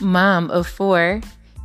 mom 0.00 0.50
of 0.50 0.66
four, 0.66 1.20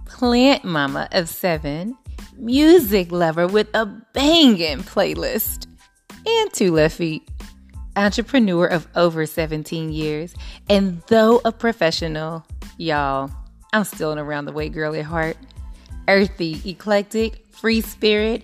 plant 0.05 0.63
mama 0.63 1.07
of 1.11 1.29
seven, 1.29 1.97
music 2.37 3.11
lover 3.11 3.47
with 3.47 3.67
a 3.73 3.85
banging 4.13 4.79
playlist, 4.79 5.67
and 6.25 6.53
two 6.53 6.73
left 6.73 6.97
feet, 6.97 7.29
entrepreneur 7.95 8.65
of 8.65 8.87
over 8.95 9.25
17 9.25 9.91
years, 9.91 10.33
and 10.69 11.01
though 11.07 11.41
a 11.45 11.51
professional, 11.51 12.45
y'all, 12.77 13.29
I'm 13.73 13.83
still 13.83 14.11
an 14.11 14.19
around 14.19 14.45
the 14.45 14.53
way 14.53 14.69
girl 14.69 14.95
at 14.95 15.05
heart. 15.05 15.37
Earthy, 16.07 16.61
eclectic, 16.69 17.45
free 17.51 17.81
spirit, 17.81 18.43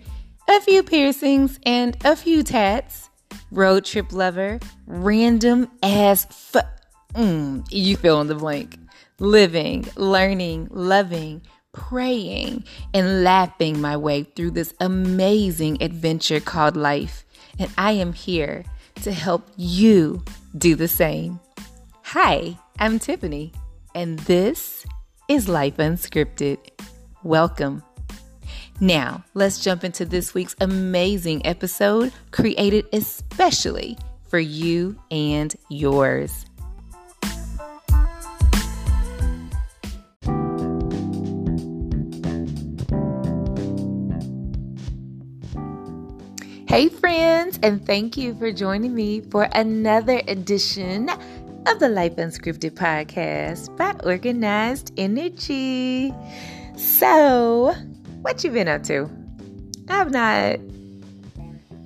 a 0.49 0.59
few 0.61 0.83
piercings, 0.83 1.59
and 1.65 1.95
a 2.03 2.15
few 2.15 2.43
tats. 2.43 3.09
Road 3.51 3.85
trip 3.85 4.11
lover, 4.11 4.59
random 4.87 5.69
as 5.83 6.25
f. 6.53 6.65
Mm, 7.13 7.65
you 7.69 7.97
fill 7.97 8.21
in 8.21 8.27
the 8.27 8.35
blank. 8.35 8.77
Living, 9.21 9.85
learning, 9.97 10.67
loving, 10.71 11.43
praying, 11.73 12.63
and 12.91 13.23
laughing 13.23 13.79
my 13.79 13.95
way 13.95 14.23
through 14.23 14.49
this 14.49 14.73
amazing 14.79 15.77
adventure 15.79 16.39
called 16.39 16.75
life. 16.75 17.23
And 17.59 17.69
I 17.77 17.91
am 17.91 18.13
here 18.13 18.65
to 19.03 19.11
help 19.11 19.47
you 19.55 20.23
do 20.57 20.73
the 20.73 20.87
same. 20.87 21.39
Hi, 22.01 22.57
I'm 22.79 22.97
Tiffany, 22.97 23.53
and 23.93 24.17
this 24.21 24.87
is 25.27 25.47
Life 25.47 25.77
Unscripted. 25.77 26.57
Welcome. 27.21 27.83
Now, 28.79 29.23
let's 29.35 29.59
jump 29.59 29.83
into 29.83 30.03
this 30.03 30.33
week's 30.33 30.55
amazing 30.59 31.45
episode 31.45 32.11
created 32.31 32.87
especially 32.91 33.99
for 34.29 34.39
you 34.39 34.99
and 35.11 35.55
yours. 35.69 36.47
Hey, 46.71 46.87
friends, 46.87 47.59
and 47.63 47.85
thank 47.85 48.15
you 48.15 48.33
for 48.33 48.49
joining 48.49 48.95
me 48.95 49.19
for 49.19 49.49
another 49.51 50.21
edition 50.29 51.09
of 51.67 51.79
the 51.79 51.89
Life 51.89 52.15
Unscripted 52.15 52.75
podcast 52.75 53.75
by 53.75 53.93
Organized 54.05 54.93
Energy. 54.95 56.13
So, 56.77 57.75
what 58.21 58.41
you 58.45 58.51
been 58.51 58.69
up 58.69 58.83
to? 58.83 59.09
I've 59.89 60.11
not 60.11 60.61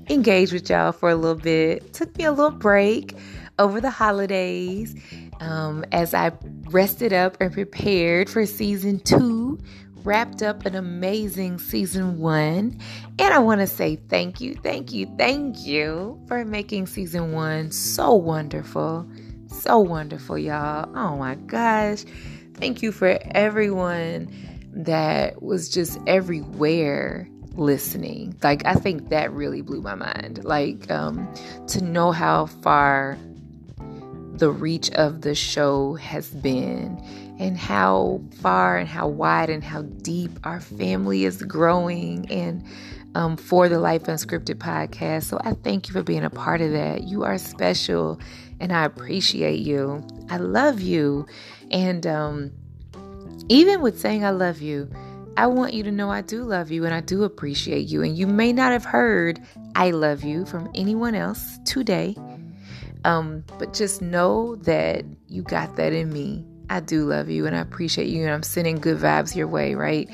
engaged 0.07 0.53
with 0.53 0.69
y'all 0.69 0.91
for 0.91 1.09
a 1.09 1.15
little 1.15 1.41
bit. 1.41 1.91
Took 1.91 2.15
me 2.19 2.25
a 2.25 2.31
little 2.31 2.51
break 2.51 3.17
over 3.57 3.81
the 3.81 3.89
holidays 3.89 4.95
um, 5.39 5.83
as 5.91 6.13
I 6.13 6.31
rested 6.69 7.11
up 7.11 7.37
and 7.41 7.51
prepared 7.51 8.29
for 8.29 8.45
season 8.45 8.99
two 8.99 9.57
wrapped 10.05 10.41
up 10.41 10.65
an 10.65 10.75
amazing 10.75 11.59
season 11.59 12.19
one. 12.19 12.79
And 13.19 13.33
I 13.33 13.39
want 13.39 13.61
to 13.61 13.67
say 13.67 13.95
thank 13.95 14.39
you, 14.39 14.55
thank 14.55 14.93
you, 14.93 15.11
thank 15.17 15.59
you 15.59 16.21
for 16.27 16.45
making 16.45 16.87
season 16.87 17.31
one 17.31 17.71
so 17.71 18.13
wonderful. 18.13 19.09
So 19.47 19.79
wonderful, 19.79 20.37
y'all. 20.37 20.89
Oh 20.95 21.17
my 21.17 21.35
gosh. 21.35 22.03
Thank 22.55 22.81
you 22.81 22.91
for 22.91 23.17
everyone 23.31 24.29
that 24.73 25.41
was 25.41 25.69
just 25.69 25.99
everywhere 26.07 27.29
listening. 27.53 28.37
Like, 28.43 28.65
I 28.65 28.73
think 28.75 29.09
that 29.09 29.31
really 29.31 29.61
blew 29.61 29.81
my 29.81 29.95
mind. 29.95 30.43
Like, 30.43 30.89
um, 30.91 31.33
to 31.67 31.81
know 31.83 32.11
how 32.11 32.47
far 32.47 33.17
the 34.39 34.51
reach 34.51 34.89
of 34.91 35.21
the 35.21 35.35
show 35.35 35.95
has 35.95 36.29
been 36.29 37.01
and 37.39 37.57
how 37.57 38.21
far 38.41 38.77
and 38.77 38.87
how 38.87 39.07
wide 39.07 39.49
and 39.49 39.63
how 39.63 39.81
deep 39.81 40.31
our 40.43 40.59
family 40.59 41.25
is 41.25 41.41
growing 41.43 42.29
and 42.31 42.63
um, 43.15 43.37
for 43.37 43.69
the 43.69 43.79
Life 43.79 44.03
Unscripted 44.03 44.55
podcast. 44.55 45.23
So 45.23 45.39
I 45.43 45.53
thank 45.53 45.87
you 45.87 45.93
for 45.93 46.03
being 46.03 46.23
a 46.23 46.29
part 46.29 46.61
of 46.61 46.71
that. 46.71 47.03
You 47.03 47.23
are 47.23 47.37
special 47.37 48.19
and 48.59 48.71
I 48.71 48.85
appreciate 48.85 49.59
you. 49.59 50.05
I 50.29 50.37
love 50.37 50.81
you. 50.81 51.25
And 51.71 52.05
um, 52.05 52.51
even 53.49 53.81
with 53.81 53.99
saying 53.99 54.25
I 54.25 54.31
love 54.31 54.61
you, 54.61 54.89
I 55.37 55.47
want 55.47 55.73
you 55.73 55.83
to 55.83 55.91
know 55.91 56.11
I 56.11 56.21
do 56.21 56.43
love 56.43 56.71
you 56.71 56.85
and 56.85 56.93
I 56.93 57.01
do 57.01 57.23
appreciate 57.23 57.87
you. 57.87 58.01
And 58.03 58.17
you 58.17 58.27
may 58.27 58.53
not 58.53 58.71
have 58.71 58.85
heard 58.85 59.41
I 59.75 59.91
love 59.91 60.23
you 60.23 60.45
from 60.45 60.69
anyone 60.75 61.15
else 61.15 61.59
today. 61.65 62.15
Um, 63.05 63.43
but 63.59 63.73
just 63.73 64.01
know 64.01 64.55
that 64.57 65.05
you 65.27 65.43
got 65.43 65.75
that 65.75 65.93
in 65.93 66.11
me 66.11 66.45
I 66.69 66.79
do 66.79 67.05
love 67.05 67.29
you 67.29 67.45
and 67.45 67.55
I 67.55 67.59
appreciate 67.59 68.07
you 68.07 68.23
and 68.23 68.31
I'm 68.31 68.43
sending 68.43 68.77
good 68.77 68.97
vibes 68.97 69.35
your 69.35 69.47
way, 69.47 69.75
right? 69.75 70.09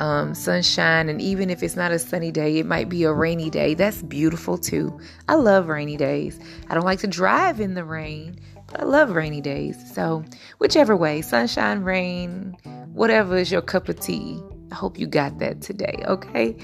Um, 0.00 0.34
sunshine, 0.34 1.08
and 1.08 1.22
even 1.22 1.50
if 1.50 1.62
it's 1.62 1.76
not 1.76 1.92
a 1.92 1.98
sunny 1.98 2.32
day, 2.32 2.58
it 2.58 2.66
might 2.66 2.88
be 2.88 3.04
a 3.04 3.12
rainy 3.12 3.48
day. 3.48 3.74
That's 3.74 4.02
beautiful 4.02 4.58
too. 4.58 4.98
I 5.28 5.34
love 5.34 5.68
rainy 5.68 5.96
days. 5.96 6.38
I 6.68 6.74
don't 6.74 6.84
like 6.84 6.98
to 7.00 7.06
drive 7.06 7.60
in 7.60 7.74
the 7.74 7.84
rain, 7.84 8.38
but 8.66 8.80
I 8.80 8.84
love 8.84 9.10
rainy 9.10 9.40
days. 9.40 9.76
So, 9.94 10.24
whichever 10.58 10.96
way, 10.96 11.22
sunshine, 11.22 11.82
rain, 11.82 12.56
whatever 12.92 13.36
is 13.36 13.52
your 13.52 13.62
cup 13.62 13.88
of 13.88 14.00
tea, 14.00 14.40
I 14.72 14.74
hope 14.74 14.98
you 14.98 15.06
got 15.06 15.38
that 15.38 15.62
today, 15.62 16.02
okay? 16.06 16.56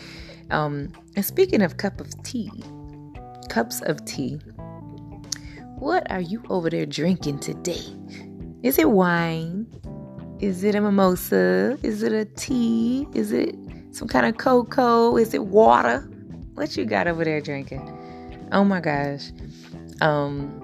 Um, 0.50 0.92
and 1.14 1.24
speaking 1.24 1.62
of 1.62 1.76
cup 1.76 2.00
of 2.00 2.20
tea, 2.24 2.50
cups 3.48 3.80
of 3.82 4.04
tea, 4.04 4.40
what 5.80 6.08
are 6.10 6.20
you 6.20 6.42
over 6.50 6.68
there 6.68 6.84
drinking 6.84 7.38
today? 7.38 7.82
Is 8.62 8.78
it 8.78 8.90
wine? 8.90 9.66
Is 10.38 10.62
it 10.62 10.74
a 10.74 10.80
mimosa? 10.80 11.78
Is 11.82 12.02
it 12.02 12.12
a 12.12 12.26
tea? 12.26 13.08
Is 13.14 13.32
it 13.32 13.56
some 13.90 14.06
kind 14.06 14.26
of 14.26 14.36
cocoa? 14.36 15.16
Is 15.16 15.32
it 15.32 15.46
water? 15.46 16.00
What 16.54 16.76
you 16.76 16.84
got 16.84 17.06
over 17.06 17.24
there 17.24 17.40
drinking? 17.40 17.80
Oh 18.52 18.62
my 18.62 18.80
gosh. 18.80 19.32
Um 20.02 20.56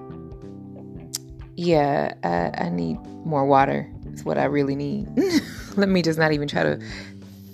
yeah, 1.55 2.13
I, 2.23 2.65
I 2.65 2.69
need 2.69 2.99
more 3.25 3.45
water. 3.45 3.91
It's 4.11 4.23
what 4.23 4.37
I 4.37 4.45
really 4.45 4.75
need. 4.75 5.09
Let 5.75 5.89
me 5.89 6.03
just 6.03 6.19
not 6.19 6.31
even 6.31 6.47
try 6.47 6.61
to 6.61 6.79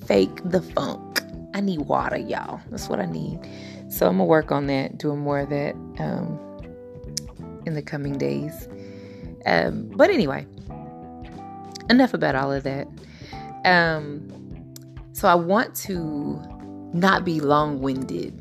fake 0.05 0.41
the 0.43 0.61
funk. 0.61 1.21
I 1.53 1.61
need 1.61 1.79
water, 1.79 2.17
y'all. 2.17 2.59
That's 2.69 2.89
what 2.89 2.99
I 2.99 3.05
need. 3.05 3.39
So 3.89 4.07
I'm 4.07 4.17
gonna 4.17 4.25
work 4.25 4.51
on 4.51 4.67
that, 4.67 4.97
doing 4.97 5.19
more 5.19 5.39
of 5.39 5.49
that 5.49 5.75
um, 5.99 6.37
in 7.65 7.73
the 7.73 7.81
coming 7.81 8.17
days. 8.17 8.67
Um, 9.45 9.91
but 9.95 10.09
anyway, 10.09 10.45
enough 11.89 12.13
about 12.13 12.35
all 12.35 12.51
of 12.51 12.63
that. 12.63 12.87
Um, 13.65 14.29
so 15.13 15.27
I 15.27 15.35
want 15.35 15.75
to 15.75 16.41
not 16.93 17.25
be 17.25 17.39
long 17.39 17.81
winded. 17.81 18.39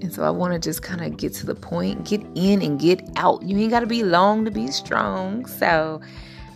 And 0.00 0.14
so 0.14 0.22
I 0.22 0.30
want 0.30 0.52
to 0.52 0.60
just 0.60 0.82
kind 0.82 1.00
of 1.00 1.16
get 1.16 1.34
to 1.34 1.46
the 1.46 1.54
point, 1.54 2.04
get 2.04 2.24
in 2.34 2.62
and 2.62 2.78
get 2.78 3.02
out. 3.16 3.42
You 3.42 3.58
ain't 3.58 3.70
got 3.70 3.80
to 3.80 3.86
be 3.86 4.04
long 4.04 4.44
to 4.44 4.50
be 4.50 4.68
strong. 4.68 5.44
So 5.46 6.00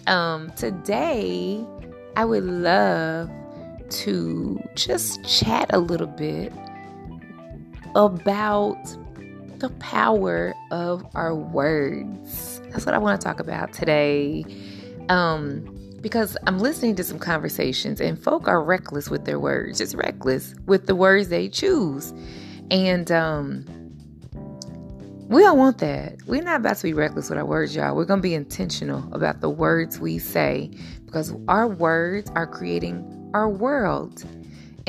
um, 0.06 0.52
today, 0.52 1.64
I 2.16 2.24
would 2.24 2.44
love 2.44 3.30
to 3.90 4.62
just 4.74 5.24
chat 5.24 5.66
a 5.70 5.78
little 5.78 6.06
bit 6.06 6.52
about 7.94 8.78
the 9.62 9.70
power 9.70 10.54
of 10.70 11.06
our 11.14 11.34
words. 11.34 12.60
That's 12.70 12.84
what 12.84 12.94
I 12.94 12.98
want 12.98 13.20
to 13.20 13.24
talk 13.24 13.40
about 13.40 13.72
today. 13.72 14.44
Um, 15.08 15.78
because 16.00 16.36
I'm 16.46 16.58
listening 16.58 16.96
to 16.96 17.04
some 17.04 17.20
conversations 17.20 18.00
and 18.00 18.20
folk 18.20 18.48
are 18.48 18.62
reckless 18.62 19.08
with 19.08 19.24
their 19.24 19.38
words, 19.38 19.78
just 19.78 19.94
reckless 19.94 20.54
with 20.66 20.86
the 20.86 20.96
words 20.96 21.28
they 21.28 21.48
choose. 21.48 22.12
And 22.72 23.10
um, 23.12 23.64
we 25.28 25.42
don't 25.42 25.58
want 25.58 25.78
that. 25.78 26.16
We're 26.26 26.42
not 26.42 26.56
about 26.56 26.78
to 26.78 26.82
be 26.82 26.92
reckless 26.92 27.30
with 27.30 27.38
our 27.38 27.46
words, 27.46 27.74
y'all. 27.76 27.94
We're 27.94 28.04
going 28.04 28.18
to 28.18 28.22
be 28.22 28.34
intentional 28.34 29.08
about 29.14 29.40
the 29.40 29.50
words 29.50 30.00
we 30.00 30.18
say 30.18 30.72
because 31.06 31.32
our 31.46 31.68
words 31.68 32.30
are 32.34 32.48
creating 32.48 33.30
our 33.32 33.48
world. 33.48 34.24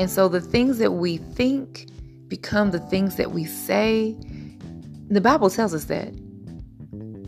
And 0.00 0.10
so 0.10 0.26
the 0.26 0.40
things 0.40 0.78
that 0.78 0.92
we 0.92 1.18
think 1.18 1.86
become 2.28 2.72
the 2.72 2.80
things 2.80 3.14
that 3.16 3.30
we 3.30 3.44
say. 3.44 4.16
The 5.08 5.20
Bible 5.20 5.50
tells 5.50 5.74
us 5.74 5.84
that 5.84 6.12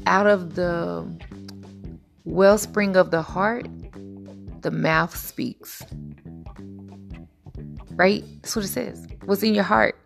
out 0.06 0.26
of 0.26 0.55
the 0.55 1.06
wellspring 2.25 2.96
of 2.96 3.11
the 3.11 3.23
heart, 3.23 3.67
the 4.62 4.70
mouth 4.70 5.17
speaks. 5.17 5.82
Right? 7.93 8.25
That's 8.43 8.56
what 8.56 8.64
it 8.64 8.69
says. 8.69 9.06
What's 9.25 9.43
in 9.43 9.55
your 9.55 9.64
heart 9.64 9.99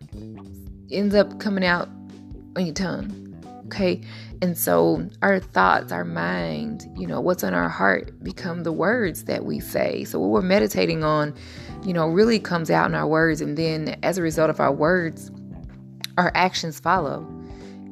ends 0.90 1.14
up 1.14 1.38
coming 1.40 1.64
out 1.64 1.88
on 2.56 2.67
your 2.67 2.75
tongue. 2.75 3.17
Okay? 3.67 4.02
And 4.43 4.56
so 4.56 5.08
our 5.22 5.38
thoughts, 5.38 5.93
our 5.93 6.05
mind, 6.05 6.90
you 6.96 7.06
know, 7.06 7.20
what's 7.20 7.44
on 7.44 7.55
our 7.55 7.69
heart 7.69 8.22
become 8.25 8.62
the 8.62 8.72
words 8.72 9.25
that 9.25 9.44
we 9.44 9.61
say. 9.61 10.05
So 10.05 10.19
what 10.19 10.31
we're 10.31 10.40
meditating 10.40 11.05
on, 11.05 11.34
you 11.84 11.93
know, 11.93 12.08
really 12.08 12.40
comes 12.40 12.70
out 12.70 12.87
in 12.87 12.94
our 12.94 13.06
words. 13.06 13.40
And 13.40 13.56
then 13.56 13.99
as 14.02 14.19
a 14.19 14.22
result 14.22 14.50
of 14.50 14.61
our 14.61 14.72
words, 14.72 15.31
our 16.17 16.32
actions 16.34 16.81
follow. 16.81 17.26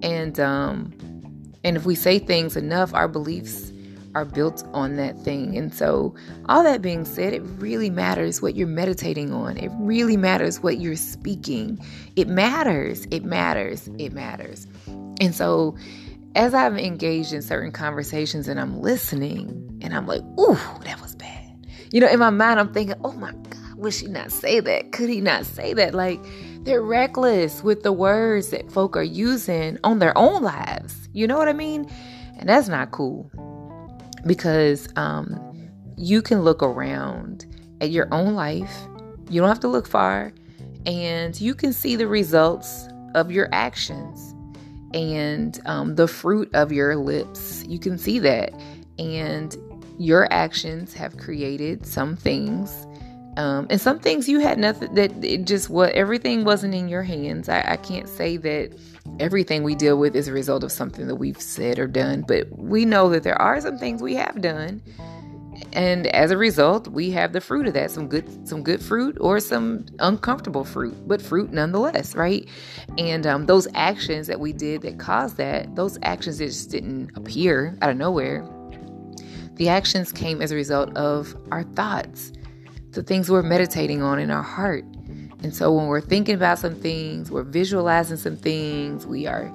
And 0.03 0.39
um, 0.39 0.93
and 1.65 1.77
if 1.77 1.85
we 1.85 1.95
say 1.95 2.19
things 2.19 2.57
enough, 2.57 2.95
our 2.95 3.09
beliefs 3.09 3.73
are 4.15 4.25
built 4.25 4.65
on 4.73 4.97
that 4.97 5.19
thing. 5.19 5.57
And 5.57 5.73
so, 5.73 6.15
all 6.49 6.63
that 6.63 6.83
being 6.83 7.05
said, 7.05 7.33
it 7.33 7.43
really 7.59 7.91
matters 7.91 8.41
what 8.41 8.57
you're 8.57 8.67
meditating 8.67 9.33
on. 9.33 9.57
It 9.57 9.71
really 9.75 10.17
matters 10.17 10.61
what 10.61 10.79
you're 10.79 10.97
speaking. 10.97 11.79
It 12.17 12.29
matters. 12.29 13.07
It 13.11 13.25
matters. 13.25 13.89
It 13.99 14.13
matters. 14.13 14.67
And 15.21 15.35
so, 15.35 15.77
as 16.35 16.55
I've 16.55 16.77
engaged 16.77 17.33
in 17.33 17.43
certain 17.43 17.73
conversations 17.73 18.49
and 18.49 18.61
I'm 18.61 18.81
listening 18.81 19.81
and 19.83 19.95
I'm 19.95 20.07
like, 20.07 20.23
ooh, 20.39 20.59
that 20.85 21.01
was 21.01 21.15
bad. 21.15 21.45
You 21.93 22.01
know, 22.01 22.09
in 22.09 22.19
my 22.19 22.31
mind, 22.31 22.61
I'm 22.61 22.73
thinking, 22.73 22.97
oh 23.03 23.13
my 23.13 23.33
God, 23.33 23.58
would 23.79 23.95
she 23.95 24.09
not 24.09 24.33
say 24.33 24.61
that? 24.61 24.93
Could 24.93 25.09
he 25.09 25.21
not 25.21 25.47
say 25.47 25.73
that? 25.75 25.95
Like, 25.95 26.21
they're 26.63 26.83
reckless 26.83 27.63
with 27.63 27.83
the 27.83 27.93
words 27.93 28.51
that 28.51 28.71
folk 28.71 28.97
are 28.97 29.03
using 29.03 29.79
on 29.85 30.01
their 30.01 30.17
own 30.19 30.43
lives. 30.43 31.09
You 31.13 31.27
know 31.27 31.39
what 31.39 31.49
I 31.49 31.53
mean? 31.53 31.89
And 32.39 32.49
that's 32.49 32.69
not 32.69 32.91
cool 32.91 33.31
because 34.27 34.89
um, 34.97 35.71
you 35.97 36.23
can 36.23 36.43
look 36.43 36.63
around 36.63 37.47
at 37.81 37.91
your 37.91 38.09
own 38.13 38.35
life. 38.35 38.77
You 39.31 39.41
don't 39.41 39.49
have 39.49 39.61
to 39.61 39.69
look 39.69 39.87
far, 39.87 40.33
and 40.85 41.41
you 41.41 41.55
can 41.55 41.73
see 41.73 41.97
the 41.97 42.09
results 42.09 42.89
of 43.15 43.31
your 43.31 43.49
actions 43.53 44.35
and 44.95 45.61
um, 45.67 45.95
the 45.95 46.09
fruit 46.09 46.51
of 46.55 46.73
your 46.73 46.97
lips. 46.97 47.65
You 47.69 47.79
can 47.79 47.97
see 47.99 48.19
that. 48.21 48.53
And 48.99 49.57
your 49.99 50.33
actions 50.33 50.95
have 50.95 51.17
created 51.17 51.87
some 51.87 52.17
things. 52.17 52.87
Um, 53.39 53.69
and 53.71 53.81
some 53.81 54.01
things 54.01 54.29
you 54.29 54.41
had 54.41 54.59
nothing 54.59 54.93
that 54.95 55.13
it 55.25 55.47
just 55.47 55.71
what 55.71 55.93
everything 55.93 56.45
wasn't 56.45 56.75
in 56.75 56.89
your 56.89 57.05
hands. 57.05 57.49
I, 57.49 57.63
I 57.69 57.77
can't 57.77 58.09
say 58.09 58.37
that 58.37 58.77
everything 59.21 59.63
we 59.63 59.77
deal 59.77 59.97
with 59.97 60.17
is 60.17 60.27
a 60.27 60.33
result 60.33 60.65
of 60.65 60.73
something 60.73 61.07
that 61.07 61.15
we've 61.15 61.41
said 61.41 61.79
or 61.79 61.87
done, 61.87 62.25
but 62.27 62.49
we 62.59 62.85
know 62.85 63.09
that 63.11 63.23
there 63.23 63.41
are 63.41 63.61
some 63.61 63.79
things 63.79 64.03
we 64.03 64.17
have 64.17 64.43
done. 64.43 64.83
And 65.73 66.09
as 66.09 66.33
a 66.33 66.37
result 66.37 66.89
we 66.89 67.13
have 67.13 67.33
the 67.33 67.41
fruit 67.41 67.69
of 67.69 67.75
that 67.75 67.93
some 67.93 68.09
good 68.09 68.49
some 68.49 68.63
good 68.65 68.83
fruit 68.83 69.17
or 69.21 69.39
some 69.39 69.87
uncomfortable 70.01 70.65
fruit 70.65 70.97
but 71.07 71.23
fruit 71.23 71.53
nonetheless 71.53 72.17
right? 72.17 72.49
And 72.97 73.25
um, 73.25 73.47
those 73.47 73.69
actions 73.75 74.27
that 74.27 74.41
we 74.41 74.53
did 74.53 74.83
that 74.83 74.99
caused 74.99 75.37
that 75.37 75.77
those 75.77 75.97
actions 76.03 76.39
just 76.39 76.71
didn't 76.71 77.17
appear 77.17 77.77
out 77.83 77.91
of 77.91 77.97
nowhere 77.97 78.49
the 79.55 79.69
actions 79.69 80.13
came 80.13 80.41
as 80.41 80.53
a 80.53 80.55
result 80.55 80.97
of 80.97 81.37
our 81.51 81.65
thoughts 81.65 82.33
the 82.93 83.03
things 83.03 83.31
we're 83.31 83.43
meditating 83.43 84.03
on 84.03 84.19
in 84.19 84.31
our 84.31 84.43
heart 84.43 84.85
and 85.43 85.55
so 85.55 85.73
when 85.73 85.87
we're 85.87 86.01
thinking 86.01 86.35
about 86.35 86.59
some 86.59 86.75
things 86.75 87.31
we're 87.31 87.43
visualizing 87.43 88.17
some 88.17 88.37
things 88.37 89.07
we 89.07 89.27
are 89.27 89.53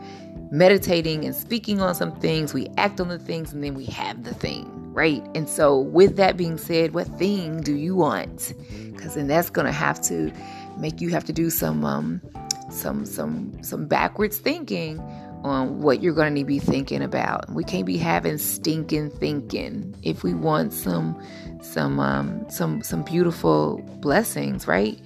meditating 0.51 1.25
and 1.25 1.35
speaking 1.35 1.81
on 1.81 1.95
some 1.95 2.11
things 2.19 2.53
we 2.53 2.67
act 2.77 3.01
on 3.01 3.07
the 3.07 3.19
things 3.19 3.53
and 3.53 3.63
then 3.63 3.73
we 3.73 3.85
have 3.85 4.23
the 4.23 4.33
thing 4.33 4.69
right? 4.93 5.25
And 5.35 5.49
so, 5.49 5.79
with 5.79 6.15
that 6.17 6.37
being 6.37 6.57
said, 6.57 6.93
what 6.93 7.07
thing 7.17 7.61
do 7.61 7.75
you 7.75 7.95
want? 7.95 8.53
Because 8.91 9.15
then 9.15 9.27
that's 9.27 9.49
going 9.49 9.65
to 9.65 9.71
have 9.71 9.99
to 10.03 10.31
make 10.77 11.01
you 11.01 11.09
have 11.09 11.25
to 11.25 11.33
do 11.33 11.49
some 11.49 11.83
um, 11.83 12.21
some 12.69 13.05
some 13.05 13.61
some 13.61 13.87
backwards 13.87 14.37
thinking 14.37 14.99
on 15.43 15.81
what 15.81 16.01
you're 16.01 16.13
going 16.13 16.35
to 16.35 16.43
be 16.43 16.59
thinking 16.59 17.01
about. 17.01 17.49
We 17.51 17.63
can't 17.63 17.85
be 17.85 17.97
having 17.97 18.37
stinking 18.37 19.11
thinking 19.11 19.95
if 20.03 20.23
we 20.23 20.33
want 20.33 20.73
some 20.73 21.21
some 21.61 21.99
um, 21.99 22.45
some 22.49 22.81
some 22.81 23.03
beautiful 23.03 23.81
blessings, 23.99 24.67
right? 24.67 24.99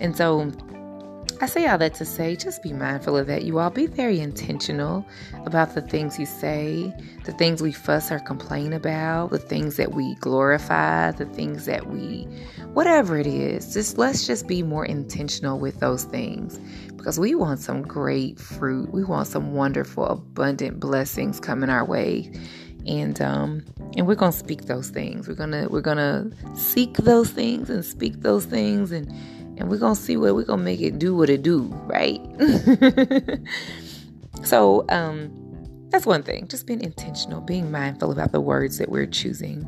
And 0.00 0.16
so 0.16 0.52
I 1.40 1.46
say 1.46 1.66
all 1.66 1.78
that 1.78 1.94
to 1.94 2.04
say 2.04 2.36
just 2.36 2.62
be 2.62 2.72
mindful 2.72 3.16
of 3.16 3.26
that. 3.26 3.42
You 3.42 3.58
all 3.58 3.70
be 3.70 3.86
very 3.86 4.20
intentional 4.20 5.04
about 5.46 5.74
the 5.74 5.82
things 5.82 6.18
you 6.18 6.26
say, 6.26 6.92
the 7.24 7.32
things 7.32 7.60
we 7.60 7.72
fuss 7.72 8.10
or 8.12 8.20
complain 8.20 8.72
about, 8.72 9.30
the 9.30 9.38
things 9.38 9.76
that 9.76 9.92
we 9.92 10.14
glorify, 10.16 11.10
the 11.10 11.26
things 11.26 11.66
that 11.66 11.88
we, 11.88 12.28
whatever 12.72 13.18
it 13.18 13.26
is. 13.26 13.74
Just 13.74 13.98
let's 13.98 14.26
just 14.26 14.46
be 14.46 14.62
more 14.62 14.86
intentional 14.86 15.58
with 15.58 15.80
those 15.80 16.04
things 16.04 16.58
because 17.04 17.20
we 17.20 17.34
want 17.34 17.60
some 17.60 17.82
great 17.82 18.40
fruit. 18.40 18.90
We 18.90 19.04
want 19.04 19.26
some 19.26 19.52
wonderful, 19.52 20.06
abundant 20.06 20.80
blessings 20.80 21.38
coming 21.38 21.68
our 21.68 21.84
way 21.84 22.32
and 22.86 23.20
um 23.20 23.62
and 23.96 24.06
we're 24.06 24.14
gonna 24.14 24.30
speak 24.30 24.66
those 24.66 24.90
things 24.90 25.26
we're 25.26 25.34
gonna 25.34 25.66
we're 25.70 25.80
gonna 25.80 26.30
seek 26.54 26.94
those 26.98 27.30
things 27.30 27.70
and 27.70 27.82
speak 27.82 28.20
those 28.20 28.44
things 28.44 28.92
and 28.92 29.10
and 29.58 29.70
we're 29.70 29.78
gonna 29.78 29.94
see 29.94 30.18
where 30.18 30.34
we're 30.34 30.44
gonna 30.44 30.62
make 30.62 30.82
it 30.82 30.98
do 30.98 31.14
what 31.14 31.30
it 31.30 31.42
do, 31.42 31.62
right? 31.86 32.20
so 34.44 34.84
um 34.88 35.30
that's 35.90 36.06
one 36.06 36.22
thing, 36.22 36.48
just 36.48 36.66
being 36.66 36.82
intentional, 36.82 37.40
being 37.40 37.70
mindful 37.70 38.12
about 38.12 38.32
the 38.32 38.40
words 38.40 38.78
that 38.78 38.88
we're 38.88 39.06
choosing. 39.06 39.62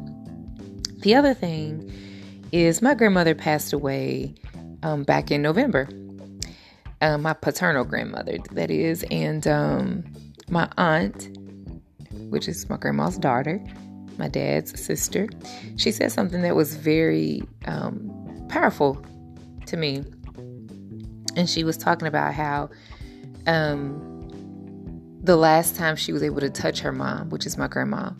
The 1.00 1.14
other 1.14 1.34
thing 1.34 1.92
is 2.52 2.82
my 2.82 2.94
grandmother 2.94 3.34
passed 3.34 3.72
away 3.72 4.34
um, 4.82 5.04
back 5.04 5.30
in 5.30 5.42
November. 5.42 5.88
Uh, 7.00 7.18
my 7.18 7.34
paternal 7.34 7.84
grandmother, 7.84 8.38
that 8.52 8.70
is, 8.70 9.04
and 9.10 9.46
um, 9.46 10.04
my 10.48 10.68
aunt, 10.78 11.36
which 12.30 12.48
is 12.48 12.68
my 12.70 12.76
grandma's 12.76 13.18
daughter, 13.18 13.62
my 14.18 14.28
dad's 14.28 14.80
sister, 14.82 15.28
she 15.76 15.92
said 15.92 16.10
something 16.10 16.42
that 16.42 16.56
was 16.56 16.76
very 16.76 17.42
um, 17.66 18.46
powerful 18.48 19.02
to 19.66 19.76
me. 19.76 20.02
And 21.36 21.50
she 21.50 21.64
was 21.64 21.76
talking 21.76 22.08
about 22.08 22.32
how 22.32 22.70
um, 23.46 24.00
the 25.22 25.36
last 25.36 25.76
time 25.76 25.96
she 25.96 26.12
was 26.12 26.22
able 26.22 26.40
to 26.40 26.48
touch 26.48 26.80
her 26.80 26.92
mom, 26.92 27.28
which 27.28 27.44
is 27.44 27.58
my 27.58 27.68
grandma, 27.68 28.12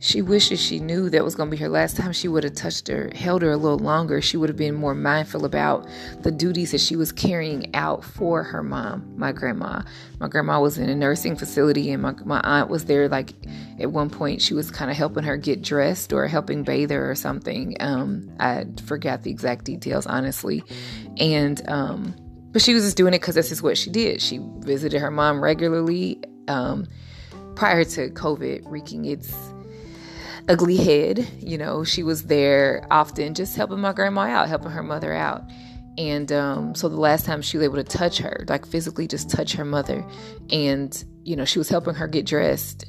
she 0.00 0.22
wishes 0.22 0.60
she 0.60 0.78
knew 0.78 1.10
that 1.10 1.24
was 1.24 1.34
going 1.34 1.50
to 1.50 1.56
be 1.56 1.60
her 1.60 1.68
last 1.68 1.96
time 1.96 2.12
she 2.12 2.28
would 2.28 2.44
have 2.44 2.54
touched 2.54 2.86
her, 2.86 3.10
held 3.16 3.42
her 3.42 3.50
a 3.50 3.56
little 3.56 3.80
longer. 3.80 4.22
She 4.22 4.36
would 4.36 4.48
have 4.48 4.56
been 4.56 4.76
more 4.76 4.94
mindful 4.94 5.44
about 5.44 5.88
the 6.20 6.30
duties 6.30 6.70
that 6.70 6.80
she 6.80 6.94
was 6.94 7.10
carrying 7.10 7.74
out 7.74 8.04
for 8.04 8.44
her 8.44 8.62
mom, 8.62 9.12
my 9.16 9.32
grandma. 9.32 9.82
My 10.20 10.28
grandma 10.28 10.60
was 10.60 10.78
in 10.78 10.88
a 10.88 10.94
nursing 10.94 11.34
facility, 11.34 11.90
and 11.90 12.00
my, 12.00 12.12
my 12.24 12.40
aunt 12.44 12.70
was 12.70 12.84
there. 12.84 13.08
Like 13.08 13.32
at 13.80 13.90
one 13.90 14.08
point, 14.08 14.40
she 14.40 14.54
was 14.54 14.70
kind 14.70 14.88
of 14.88 14.96
helping 14.96 15.24
her 15.24 15.36
get 15.36 15.62
dressed 15.62 16.12
or 16.12 16.28
helping 16.28 16.62
bathe 16.62 16.92
her 16.92 17.10
or 17.10 17.16
something. 17.16 17.76
Um, 17.80 18.30
I 18.38 18.66
forgot 18.84 19.24
the 19.24 19.32
exact 19.32 19.64
details, 19.64 20.06
honestly. 20.06 20.62
And, 21.16 21.68
um, 21.68 22.14
but 22.52 22.62
she 22.62 22.72
was 22.72 22.84
just 22.84 22.96
doing 22.96 23.14
it 23.14 23.20
because 23.20 23.34
this 23.34 23.50
is 23.50 23.62
what 23.62 23.76
she 23.76 23.90
did. 23.90 24.22
She 24.22 24.38
visited 24.58 25.00
her 25.00 25.10
mom 25.10 25.42
regularly 25.42 26.22
um, 26.46 26.86
prior 27.56 27.82
to 27.84 28.10
COVID 28.10 28.62
wreaking 28.64 29.04
its 29.04 29.34
ugly 30.48 30.76
head. 30.76 31.26
You 31.40 31.58
know, 31.58 31.84
she 31.84 32.02
was 32.02 32.24
there 32.24 32.86
often 32.90 33.34
just 33.34 33.56
helping 33.56 33.80
my 33.80 33.92
grandma 33.92 34.22
out, 34.22 34.48
helping 34.48 34.70
her 34.70 34.82
mother 34.82 35.12
out. 35.14 35.44
And 35.96 36.30
um, 36.30 36.74
so 36.76 36.88
the 36.88 36.96
last 36.96 37.26
time 37.26 37.42
she 37.42 37.56
was 37.56 37.64
able 37.64 37.76
to 37.76 37.84
touch 37.84 38.18
her, 38.18 38.44
like 38.48 38.64
physically 38.66 39.08
just 39.08 39.28
touch 39.30 39.54
her 39.54 39.64
mother, 39.64 40.04
and, 40.48 41.04
you 41.24 41.34
know, 41.34 41.44
she 41.44 41.58
was 41.58 41.68
helping 41.68 41.94
her 41.94 42.06
get 42.06 42.24
dressed. 42.24 42.86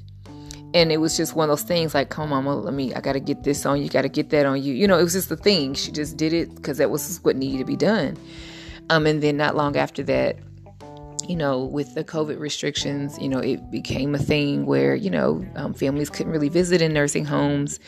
And 0.76 0.92
it 0.92 0.98
was 0.98 1.18
just 1.18 1.36
one 1.36 1.50
of 1.50 1.58
those 1.58 1.68
things 1.68 1.96
like, 1.96 2.10
come 2.10 2.32
on, 2.32 2.44
mama, 2.44 2.62
let 2.62 2.76
me, 2.76 2.94
I 2.94 3.02
got 3.02 3.14
to 3.14 3.20
get 3.20 3.44
this 3.44 3.66
on 3.66 3.82
you, 3.82 3.90
got 3.90 4.04
to 4.04 4.10
get 4.10 4.30
that 4.30 4.46
on 4.46 4.62
you. 4.62 4.76
You 4.76 4.88
know, 4.88 5.00
it 5.00 5.04
was 5.04 5.14
just 5.14 5.30
the 5.30 5.36
thing. 5.36 5.74
She 5.74 5.92
just 5.92 6.16
did 6.16 6.32
it 6.32 6.54
because 6.54 6.78
that 6.78 6.92
was 6.92 7.18
what 7.24 7.36
needed 7.36 7.58
to 7.58 7.66
be 7.66 7.76
done. 7.76 8.16
Um, 8.92 9.08
and 9.08 9.24
then 9.24 9.38
not 9.38 9.56
long 9.56 9.76
after 9.76 10.04
that, 10.04 10.38
you 11.30 11.36
know, 11.36 11.64
with 11.64 11.94
the 11.94 12.04
COVID 12.04 12.40
restrictions, 12.40 13.20
you 13.20 13.30
know, 13.30 13.38
it 13.38 13.70
became 13.70 14.16
a 14.16 14.18
thing 14.18 14.66
where, 14.66 14.96
you 14.96 15.12
know, 15.12 15.46
um, 15.56 15.76
families 15.76 16.10
couldn't 16.10 16.32
really 16.32 16.50
visit 16.50 16.82
in 16.82 16.92
nursing 16.92 17.24
homes 17.24 17.80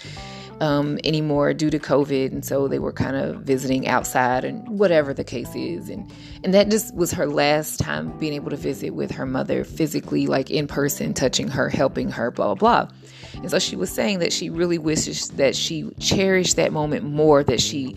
um, 0.59 0.99
anymore 1.03 1.51
due 1.55 1.71
to 1.71 1.79
COVID. 1.79 2.31
And 2.31 2.45
so 2.45 2.67
they 2.67 2.77
were 2.77 2.93
kind 2.93 3.15
of 3.15 3.41
visiting 3.41 3.87
outside 3.87 4.45
and 4.45 4.77
whatever 4.77 5.11
the 5.11 5.23
case 5.23 5.55
is. 5.55 5.89
And, 5.89 6.07
and 6.43 6.53
that 6.53 6.69
just 6.69 6.93
was 6.93 7.11
her 7.13 7.25
last 7.25 7.79
time 7.79 8.15
being 8.19 8.33
able 8.33 8.51
to 8.51 8.57
visit 8.57 8.91
with 8.91 9.09
her 9.09 9.25
mother 9.25 9.63
physically, 9.63 10.27
like 10.27 10.51
in 10.51 10.67
person, 10.67 11.11
touching 11.11 11.47
her, 11.47 11.67
helping 11.67 12.11
her, 12.11 12.29
blah, 12.29 12.53
blah, 12.53 12.85
blah. 12.85 12.95
And 13.37 13.49
so 13.49 13.57
she 13.57 13.75
was 13.75 13.89
saying 13.89 14.19
that 14.19 14.31
she 14.31 14.51
really 14.51 14.77
wishes 14.77 15.29
that 15.29 15.55
she 15.55 15.89
cherished 15.99 16.57
that 16.57 16.71
moment 16.71 17.05
more, 17.05 17.43
that 17.43 17.59
she 17.59 17.95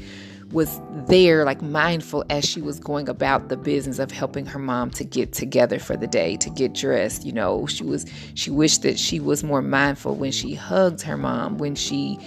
was 0.55 0.81
there, 1.09 1.45
like 1.45 1.61
mindful 1.61 2.25
as 2.31 2.45
she 2.45 2.63
was 2.63 2.79
going 2.81 3.09
about 3.09 3.49
the 3.49 3.57
business 3.57 3.99
of 3.99 4.11
helping 4.11 4.47
her 4.47 4.59
mom 4.59 4.89
to 4.91 5.05
get 5.05 5.33
together 5.33 5.79
for 5.79 5.97
the 5.97 6.07
day, 6.07 6.37
to 6.37 6.49
get 6.49 6.73
dressed. 6.73 7.27
You 7.27 7.33
know, 7.33 7.67
she 7.67 7.85
was, 7.85 8.07
she 8.35 8.51
wished 8.51 8.83
that 8.83 8.99
she 8.99 9.21
was 9.21 9.45
more 9.45 9.61
mindful 9.61 10.15
when 10.15 10.33
she 10.33 10.55
hugged 10.55 11.03
her 11.03 11.17
mom, 11.17 11.59
when 11.59 11.75
she 11.75 12.19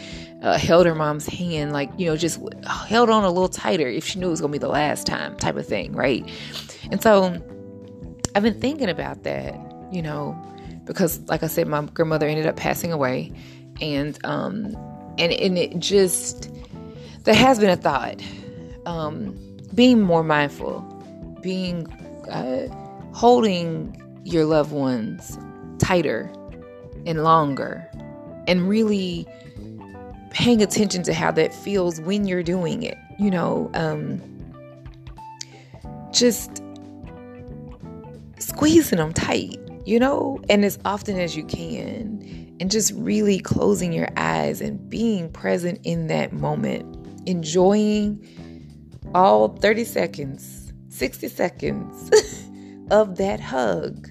uh, 0.43 0.57
held 0.57 0.86
her 0.86 0.93
mom's 0.93 1.25
hand, 1.25 1.74
like, 1.74 1.89
you 1.98 2.05
know, 2.05 2.15
just 2.15 2.39
held 2.88 3.10
on 3.10 3.24
a 3.24 3.29
little 3.29 3.50
tighter 3.50 3.88
if 3.88 4.05
she 4.05 4.19
knew 4.19 4.27
it 4.27 4.31
was 4.31 4.41
going 4.41 4.51
to 4.51 4.60
be 4.60 4.62
the 4.62 4.67
last 4.67 5.07
time, 5.07 5.36
type 5.38 5.55
of 5.55 5.65
thing, 5.65 5.93
right? 5.93 6.29
And 6.91 7.01
so 7.01 7.41
I've 8.36 8.43
been 8.43 8.60
thinking 8.60 8.89
about 8.89 9.24
that, 9.24 9.55
you 9.91 10.01
know, 10.01 10.38
because 10.86 11.19
like 11.22 11.43
I 11.43 11.48
said, 11.48 11.67
my 11.67 11.81
grandmother 11.86 12.27
ended 12.27 12.46
up 12.46 12.55
passing 12.55 12.91
away. 12.91 13.31
And, 13.81 14.19
um, 14.25 14.75
and, 15.17 15.31
and 15.34 15.57
it 15.57 15.79
just, 15.79 16.51
there 17.27 17.36
has 17.36 17.60
been 17.60 17.69
a 17.69 17.75
thought 17.75 18.22
um, 18.86 19.38
being 19.75 20.01
more 20.01 20.24
mindful, 20.24 20.79
being 21.41 21.86
uh, 22.29 22.67
holding 23.13 24.01
your 24.24 24.46
loved 24.46 24.72
ones 24.72 25.38
tighter 25.77 26.31
and 27.05 27.25
longer 27.25 27.86
and 28.48 28.69
really 28.69 29.27
paying 30.29 30.62
attention 30.62 31.03
to 31.03 31.13
how 31.13 31.29
that 31.29 31.53
feels 31.53 32.00
when 32.00 32.25
you're 32.25 32.43
doing 32.43 32.81
it. 32.81 32.98
You 33.19 33.29
know, 33.29 33.69
um, 33.74 34.22
just 36.13 36.63
squeezing 38.39 39.00
them 39.00 39.12
tight, 39.12 39.60
you 39.86 40.00
know, 40.00 40.39
and 40.50 40.63
as 40.63 40.79
often 40.86 41.19
as 41.19 41.36
you 41.36 41.43
can, 41.43 42.55
and 42.62 42.72
just 42.72 42.93
really 42.93 43.39
closing 43.39 43.91
your 43.91 44.07
eyes 44.15 44.62
and 44.62 44.89
being 44.89 45.29
present 45.29 45.81
in 45.84 46.07
that 46.07 46.31
moment, 46.31 46.97
enjoying 47.27 48.25
all 49.13 49.50
30 49.50 49.84
seconds, 49.84 50.74
60 50.89 51.27
seconds 51.27 52.12
of 52.91 53.17
that 53.17 53.39
hug, 53.39 54.10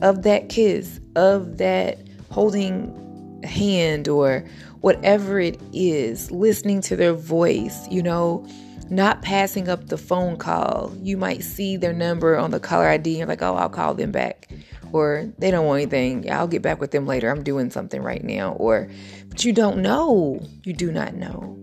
of 0.00 0.22
that 0.22 0.48
kiss, 0.48 1.00
of 1.16 1.58
that 1.58 1.98
holding 2.30 3.42
hand 3.44 4.08
or 4.08 4.44
whatever 4.80 5.38
it 5.38 5.60
is, 5.72 6.30
listening 6.30 6.80
to 6.80 6.96
their 6.96 7.12
voice, 7.12 7.86
you 7.90 8.02
know, 8.02 8.46
not 8.90 9.22
passing 9.22 9.68
up 9.68 9.88
the 9.88 9.98
phone 9.98 10.36
call. 10.36 10.92
You 11.00 11.16
might 11.16 11.42
see 11.42 11.76
their 11.76 11.92
number 11.92 12.36
on 12.36 12.50
the 12.50 12.60
caller 12.60 12.88
ID 12.88 13.10
and 13.10 13.18
you're 13.18 13.26
like, 13.26 13.42
oh, 13.42 13.56
I'll 13.56 13.68
call 13.68 13.94
them 13.94 14.12
back. 14.12 14.48
Or 14.92 15.32
they 15.38 15.50
don't 15.50 15.66
want 15.66 15.82
anything. 15.82 16.30
I'll 16.30 16.48
get 16.48 16.62
back 16.62 16.78
with 16.78 16.90
them 16.90 17.06
later. 17.06 17.30
I'm 17.30 17.42
doing 17.42 17.70
something 17.70 18.02
right 18.02 18.22
now. 18.22 18.52
Or, 18.52 18.90
but 19.30 19.44
you 19.44 19.52
don't 19.52 19.78
know. 19.80 20.40
You 20.64 20.74
do 20.74 20.92
not 20.92 21.14
know. 21.14 21.61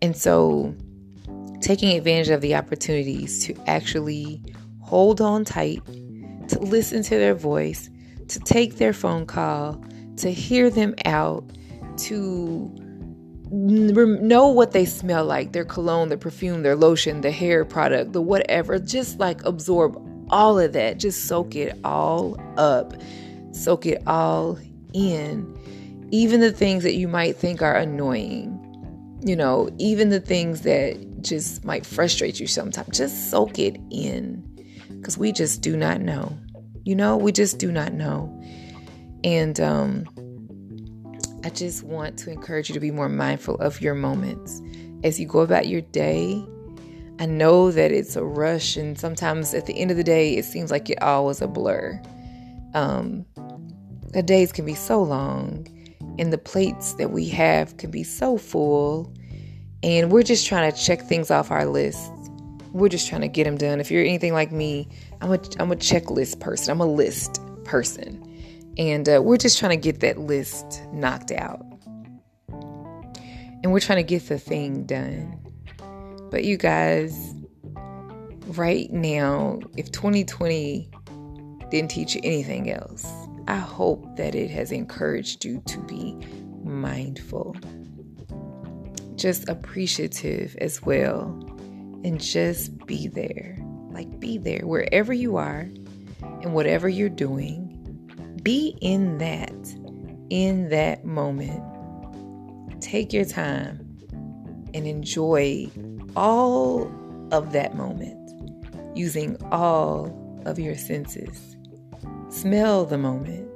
And 0.00 0.16
so, 0.16 0.74
taking 1.60 1.96
advantage 1.96 2.28
of 2.28 2.40
the 2.40 2.54
opportunities 2.54 3.44
to 3.46 3.54
actually 3.66 4.40
hold 4.80 5.20
on 5.20 5.44
tight, 5.44 5.84
to 6.48 6.58
listen 6.60 7.02
to 7.02 7.16
their 7.16 7.34
voice, 7.34 7.90
to 8.28 8.40
take 8.40 8.76
their 8.76 8.92
phone 8.92 9.26
call, 9.26 9.82
to 10.16 10.32
hear 10.32 10.70
them 10.70 10.94
out, 11.04 11.44
to 11.96 12.70
know 13.50 14.48
what 14.48 14.72
they 14.72 14.84
smell 14.84 15.24
like 15.24 15.52
their 15.52 15.64
cologne, 15.64 16.08
their 16.08 16.18
perfume, 16.18 16.62
their 16.62 16.76
lotion, 16.76 17.22
the 17.22 17.30
hair 17.30 17.64
product, 17.64 18.12
the 18.12 18.22
whatever. 18.22 18.78
Just 18.78 19.18
like 19.18 19.44
absorb 19.44 19.98
all 20.30 20.58
of 20.58 20.72
that. 20.74 20.98
Just 20.98 21.24
soak 21.24 21.56
it 21.56 21.78
all 21.84 22.38
up, 22.56 22.94
soak 23.52 23.86
it 23.86 24.02
all 24.06 24.58
in. 24.92 25.54
Even 26.10 26.40
the 26.40 26.52
things 26.52 26.82
that 26.84 26.94
you 26.94 27.08
might 27.08 27.36
think 27.36 27.62
are 27.62 27.74
annoying, 27.74 28.57
you 29.20 29.34
know, 29.34 29.68
even 29.78 30.10
the 30.10 30.20
things 30.20 30.62
that 30.62 31.22
just 31.22 31.64
might 31.64 31.84
frustrate 31.84 32.38
you 32.38 32.46
sometimes, 32.46 32.96
just 32.96 33.30
soak 33.30 33.58
it 33.58 33.76
in 33.90 34.44
because 35.00 35.18
we 35.18 35.32
just 35.32 35.62
do 35.62 35.76
not 35.76 36.00
know. 36.00 36.36
You 36.84 36.94
know, 36.94 37.16
we 37.16 37.32
just 37.32 37.58
do 37.58 37.72
not 37.72 37.92
know. 37.92 38.34
And 39.24 39.60
um, 39.60 40.06
I 41.44 41.50
just 41.50 41.82
want 41.82 42.18
to 42.20 42.30
encourage 42.30 42.68
you 42.68 42.74
to 42.74 42.80
be 42.80 42.90
more 42.90 43.08
mindful 43.08 43.56
of 43.56 43.80
your 43.80 43.94
moments 43.94 44.60
as 45.04 45.18
you 45.18 45.26
go 45.26 45.40
about 45.40 45.66
your 45.66 45.80
day. 45.80 46.44
I 47.20 47.26
know 47.26 47.72
that 47.72 47.90
it's 47.90 48.14
a 48.14 48.24
rush, 48.24 48.76
and 48.76 48.98
sometimes 48.98 49.52
at 49.52 49.66
the 49.66 49.76
end 49.78 49.90
of 49.90 49.96
the 49.96 50.04
day, 50.04 50.36
it 50.36 50.44
seems 50.44 50.70
like 50.70 50.88
it 50.88 51.02
all 51.02 51.26
was 51.26 51.42
a 51.42 51.48
blur. 51.48 52.00
Um, 52.74 53.26
the 54.12 54.22
days 54.22 54.52
can 54.52 54.64
be 54.64 54.74
so 54.74 55.02
long, 55.02 55.66
and 56.18 56.32
the 56.32 56.38
plates 56.38 56.94
that 56.94 57.10
we 57.10 57.28
have 57.28 57.76
can 57.76 57.90
be 57.90 58.02
so 58.02 58.36
full, 58.36 59.12
and 59.82 60.10
we're 60.10 60.22
just 60.22 60.46
trying 60.46 60.70
to 60.70 60.78
check 60.78 61.02
things 61.02 61.30
off 61.30 61.50
our 61.50 61.66
list. 61.66 62.10
We're 62.72 62.88
just 62.88 63.08
trying 63.08 63.22
to 63.22 63.28
get 63.28 63.44
them 63.44 63.56
done. 63.56 63.80
If 63.80 63.90
you're 63.90 64.04
anything 64.04 64.32
like 64.32 64.52
me, 64.52 64.88
I'm 65.20 65.32
a 65.32 65.40
I'm 65.58 65.72
a 65.72 65.76
checklist 65.76 66.40
person. 66.40 66.70
I'm 66.70 66.80
a 66.80 66.86
list 66.86 67.40
person. 67.64 68.24
And 68.76 69.08
uh, 69.08 69.20
we're 69.22 69.38
just 69.38 69.58
trying 69.58 69.70
to 69.70 69.82
get 69.82 70.00
that 70.00 70.18
list 70.18 70.82
knocked 70.92 71.32
out. 71.32 71.60
And 73.62 73.72
we're 73.72 73.80
trying 73.80 73.98
to 73.98 74.04
get 74.04 74.28
the 74.28 74.38
thing 74.38 74.84
done. 74.84 75.36
But 76.30 76.44
you 76.44 76.56
guys, 76.56 77.34
right 78.46 78.90
now, 78.92 79.58
if 79.76 79.90
2020 79.90 80.90
didn't 81.70 81.90
teach 81.90 82.14
you 82.14 82.20
anything 82.22 82.70
else, 82.70 83.06
I 83.48 83.56
hope 83.56 84.16
that 84.16 84.34
it 84.34 84.50
has 84.50 84.70
encouraged 84.70 85.44
you 85.44 85.62
to 85.66 85.78
be 85.80 86.16
mindful, 86.62 87.56
just 89.16 89.48
appreciative 89.48 90.54
as 90.60 90.82
well, 90.82 91.30
and 92.04 92.20
just 92.20 92.86
be 92.86 93.08
there. 93.08 93.58
Like, 93.90 94.20
be 94.20 94.38
there 94.38 94.60
wherever 94.64 95.12
you 95.12 95.38
are 95.38 95.68
and 96.20 96.54
whatever 96.54 96.88
you're 96.88 97.08
doing 97.08 97.74
be 98.42 98.78
in 98.80 99.18
that, 99.18 99.52
in 100.30 100.68
that 100.70 101.04
moment. 101.04 101.62
Take 102.80 103.12
your 103.12 103.24
time 103.26 103.78
and 104.72 104.86
enjoy 104.86 105.70
all 106.16 106.90
of 107.32 107.52
that 107.52 107.74
moment 107.74 108.30
using 108.96 109.36
all 109.50 110.42
of 110.46 110.58
your 110.58 110.76
senses. 110.76 111.57
Smell 112.30 112.84
the 112.84 112.98
moment, 112.98 113.48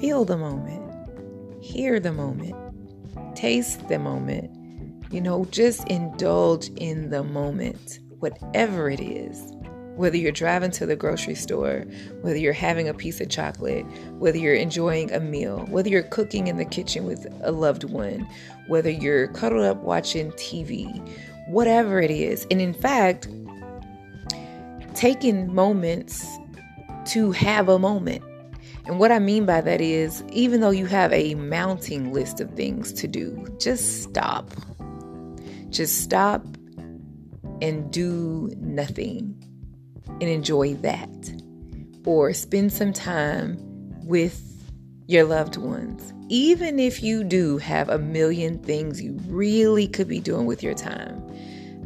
feel 0.00 0.24
the 0.24 0.36
moment, 0.36 1.64
hear 1.64 1.98
the 1.98 2.12
moment, 2.12 2.54
taste 3.34 3.88
the 3.88 3.98
moment. 3.98 4.50
You 5.10 5.20
know, 5.20 5.44
just 5.46 5.86
indulge 5.88 6.68
in 6.76 7.10
the 7.10 7.22
moment, 7.22 8.00
whatever 8.18 8.88
it 8.90 9.00
is 9.00 9.52
whether 9.96 10.16
you're 10.16 10.32
driving 10.32 10.70
to 10.70 10.86
the 10.86 10.96
grocery 10.96 11.34
store, 11.34 11.84
whether 12.22 12.38
you're 12.38 12.52
having 12.52 12.88
a 12.88 12.94
piece 12.94 13.20
of 13.20 13.28
chocolate, 13.28 13.84
whether 14.18 14.38
you're 14.38 14.54
enjoying 14.54 15.12
a 15.12 15.20
meal, 15.20 15.66
whether 15.68 15.88
you're 15.88 16.02
cooking 16.02 16.46
in 16.46 16.56
the 16.56 16.64
kitchen 16.64 17.04
with 17.04 17.26
a 17.42 17.52
loved 17.52 17.84
one, 17.84 18.26
whether 18.68 18.90
you're 18.90 19.28
cuddled 19.28 19.64
up 19.64 19.76
watching 19.78 20.32
TV, 20.32 20.86
whatever 21.46 22.00
it 22.00 22.10
is. 22.10 22.46
And 22.50 22.60
in 22.60 22.72
fact, 22.72 23.28
taking 24.94 25.54
moments 25.54 26.26
to 27.06 27.32
have 27.32 27.68
a 27.68 27.78
moment. 27.78 28.22
And 28.86 28.98
what 28.98 29.12
I 29.12 29.18
mean 29.18 29.46
by 29.46 29.60
that 29.60 29.80
is, 29.80 30.24
even 30.32 30.60
though 30.60 30.70
you 30.70 30.86
have 30.86 31.12
a 31.12 31.34
mounting 31.34 32.12
list 32.12 32.40
of 32.40 32.50
things 32.54 32.92
to 32.94 33.06
do, 33.06 33.46
just 33.60 34.02
stop. 34.02 34.50
Just 35.70 36.02
stop 36.02 36.44
and 37.60 37.90
do 37.92 38.50
nothing 38.56 39.36
and 40.20 40.22
enjoy 40.22 40.74
that. 40.74 41.08
Or 42.04 42.32
spend 42.32 42.72
some 42.72 42.92
time 42.92 43.56
with 44.04 44.40
your 45.06 45.24
loved 45.24 45.56
ones. 45.56 46.12
Even 46.28 46.78
if 46.78 47.02
you 47.02 47.22
do 47.22 47.58
have 47.58 47.88
a 47.88 47.98
million 47.98 48.58
things 48.58 49.00
you 49.00 49.16
really 49.26 49.86
could 49.86 50.08
be 50.08 50.18
doing 50.18 50.46
with 50.46 50.62
your 50.62 50.74
time, 50.74 51.22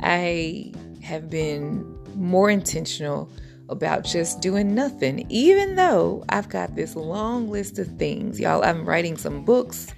I 0.01 0.73
have 1.03 1.29
been 1.29 1.85
more 2.15 2.49
intentional 2.49 3.31
about 3.69 4.05
just 4.05 4.41
doing 4.41 4.75
nothing, 4.75 5.27
even 5.29 5.75
though 5.75 6.25
I've 6.29 6.49
got 6.49 6.77
this 6.77 6.95
long 6.95 7.51
list 7.51 7.79
of 7.79 7.89
things. 7.99 8.39
Y'all, 8.39 8.65
I'm 8.65 8.85
writing 8.85 9.17
some 9.17 9.45
books, 9.45 9.89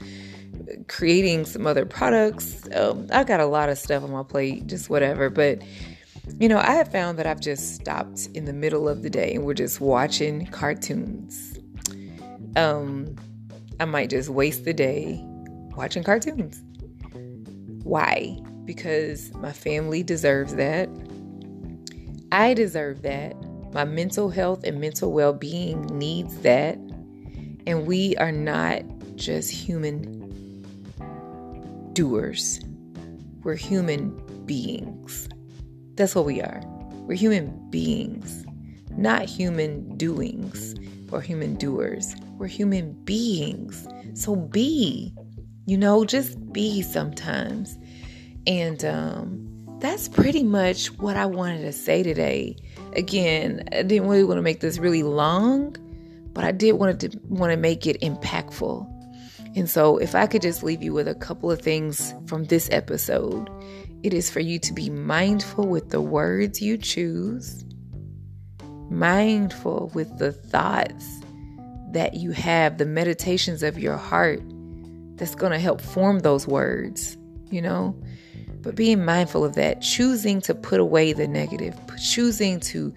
creating 0.89 1.45
some 1.45 1.67
other 1.67 1.85
products. 1.85 2.69
Um, 2.75 3.07
I've 3.13 3.27
got 3.27 3.41
a 3.41 3.47
lot 3.47 3.69
of 3.69 3.79
stuff 3.79 4.03
on 4.03 4.11
my 4.11 4.23
plate, 4.23 4.67
just 4.67 4.89
whatever. 4.89 5.29
But 5.31 5.63
you 6.39 6.49
know, 6.49 6.59
I 6.59 6.73
have 6.73 6.91
found 6.93 7.19
that 7.19 7.27
I've 7.27 7.41
just 7.41 7.75
stopped 7.75 8.29
in 8.35 8.45
the 8.45 8.53
middle 8.53 8.89
of 8.89 9.03
the 9.03 9.11
day 9.11 9.35
and 9.35 9.45
we're 9.45 9.55
just 9.55 9.81
watching 9.81 10.47
cartoons. 10.47 11.59
Um, 12.57 13.17
I 13.81 13.85
might 13.85 14.11
just 14.11 14.29
waste 14.29 14.65
the 14.65 14.75
day 14.75 15.21
watching 15.77 16.03
cartoons. 16.03 16.63
Why? 17.85 18.39
Because 18.65 19.33
my 19.35 19.53
family 19.53 20.03
deserves 20.03 20.55
that. 20.57 20.89
I 22.31 22.53
deserve 22.53 23.03
that. 23.03 23.35
My 23.73 23.85
mental 23.85 24.31
health 24.31 24.65
and 24.65 24.81
mental 24.81 25.13
well 25.13 25.33
being 25.33 25.83
needs 25.87 26.39
that. 26.41 26.77
And 27.67 27.87
we 27.87 28.17
are 28.17 28.33
not 28.33 28.83
just 29.17 29.51
human 29.51 30.19
doers, 31.93 32.61
we're 33.43 33.57
human 33.57 34.11
beings. 34.47 35.29
That's 35.95 36.15
what 36.15 36.25
we 36.25 36.41
are. 36.41 36.63
We're 37.07 37.17
human 37.17 37.71
beings, 37.71 38.45
not 38.97 39.25
human 39.25 39.97
doings 39.97 40.75
or 41.11 41.21
human 41.21 41.57
doers. 41.57 42.15
We're 42.37 42.47
human 42.47 42.93
beings. 43.05 43.87
So 44.15 44.37
be, 44.37 45.13
you 45.67 45.77
know, 45.77 46.05
just 46.05 46.53
be 46.53 46.83
sometimes. 46.83 47.77
And 48.47 48.85
um, 48.85 49.48
that's 49.81 50.09
pretty 50.09 50.43
much 50.43 50.89
what 50.99 51.17
I 51.17 51.27
wanted 51.27 51.63
to 51.63 51.73
say 51.73 52.03
today. 52.03 52.57
Again, 52.95 53.69
I 53.73 53.83
didn't 53.83 54.09
really 54.09 54.25
want 54.25 54.39
to 54.39 54.43
make 54.43 54.61
this 54.61 54.79
really 54.79 55.03
long, 55.03 55.77
but 56.33 56.45
I 56.45 56.53
did 56.53 56.73
want 56.73 57.01
to 57.01 57.21
want 57.29 57.53
to 57.53 57.57
make 57.57 57.87
it 57.87 58.01
impactful. 58.01 58.95
And 59.57 59.69
so, 59.69 59.99
if 59.99 60.15
I 60.15 60.27
could 60.27 60.43
just 60.43 60.63
leave 60.63 60.83
you 60.83 60.93
with 60.93 61.09
a 61.09 61.15
couple 61.15 61.51
of 61.51 61.61
things 61.61 62.15
from 62.27 62.45
this 62.45 62.69
episode, 62.73 63.49
it 64.03 64.13
is 64.13 64.31
for 64.31 64.41
you 64.41 64.59
to 64.61 64.73
be 64.73 64.91
mindful 64.91 65.67
with 65.67 65.91
the 65.91 66.01
words 66.01 66.61
you 66.61 66.77
choose, 66.77 67.65
mindful 68.91 69.91
with 69.95 70.19
the 70.19 70.33
thoughts 70.33 71.21
that 71.93 72.15
you 72.15 72.33
have, 72.33 72.79
the 72.79 72.87
meditations 72.87 73.63
of 73.63 73.79
your 73.79 73.97
heart 73.97 74.43
that's 75.17 75.35
going 75.35 75.53
to 75.53 75.59
help 75.59 75.81
form 75.81 76.21
those 76.21 76.47
words, 76.47 77.17
you 77.51 77.63
know? 77.63 78.01
But 78.63 78.75
being 78.75 79.05
mindful 79.05 79.45
of 79.45 79.55
that, 79.55 79.81
choosing 79.81 80.41
to 80.43 80.55
put 80.55 80.81
away 80.81 81.13
the 81.13 81.29
negative, 81.29 81.75
choosing 82.03 82.61
to 82.61 82.93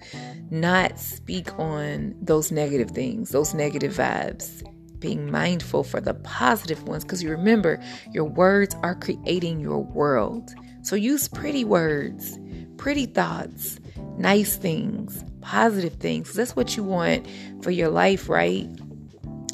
not 0.50 0.98
speak 0.98 1.58
on 1.58 2.14
those 2.20 2.50
negative 2.52 2.90
things, 2.90 3.30
those 3.30 3.54
negative 3.54 3.94
vibes, 3.94 4.62
being 4.98 5.30
mindful 5.30 5.84
for 5.84 6.00
the 6.00 6.14
positive 6.14 6.82
ones. 6.84 7.04
Because 7.04 7.22
you 7.22 7.30
remember, 7.30 7.82
your 8.12 8.24
words 8.24 8.74
are 8.82 8.94
creating 8.94 9.60
your 9.60 9.78
world. 9.78 10.54
So 10.82 10.96
use 10.96 11.28
pretty 11.28 11.64
words, 11.64 12.38
pretty 12.76 13.06
thoughts, 13.06 13.78
nice 14.16 14.56
things, 14.56 15.24
positive 15.40 15.94
things. 15.94 16.32
That's 16.34 16.56
what 16.56 16.76
you 16.76 16.84
want 16.84 17.26
for 17.62 17.70
your 17.70 17.88
life, 17.88 18.28
right? 18.28 18.68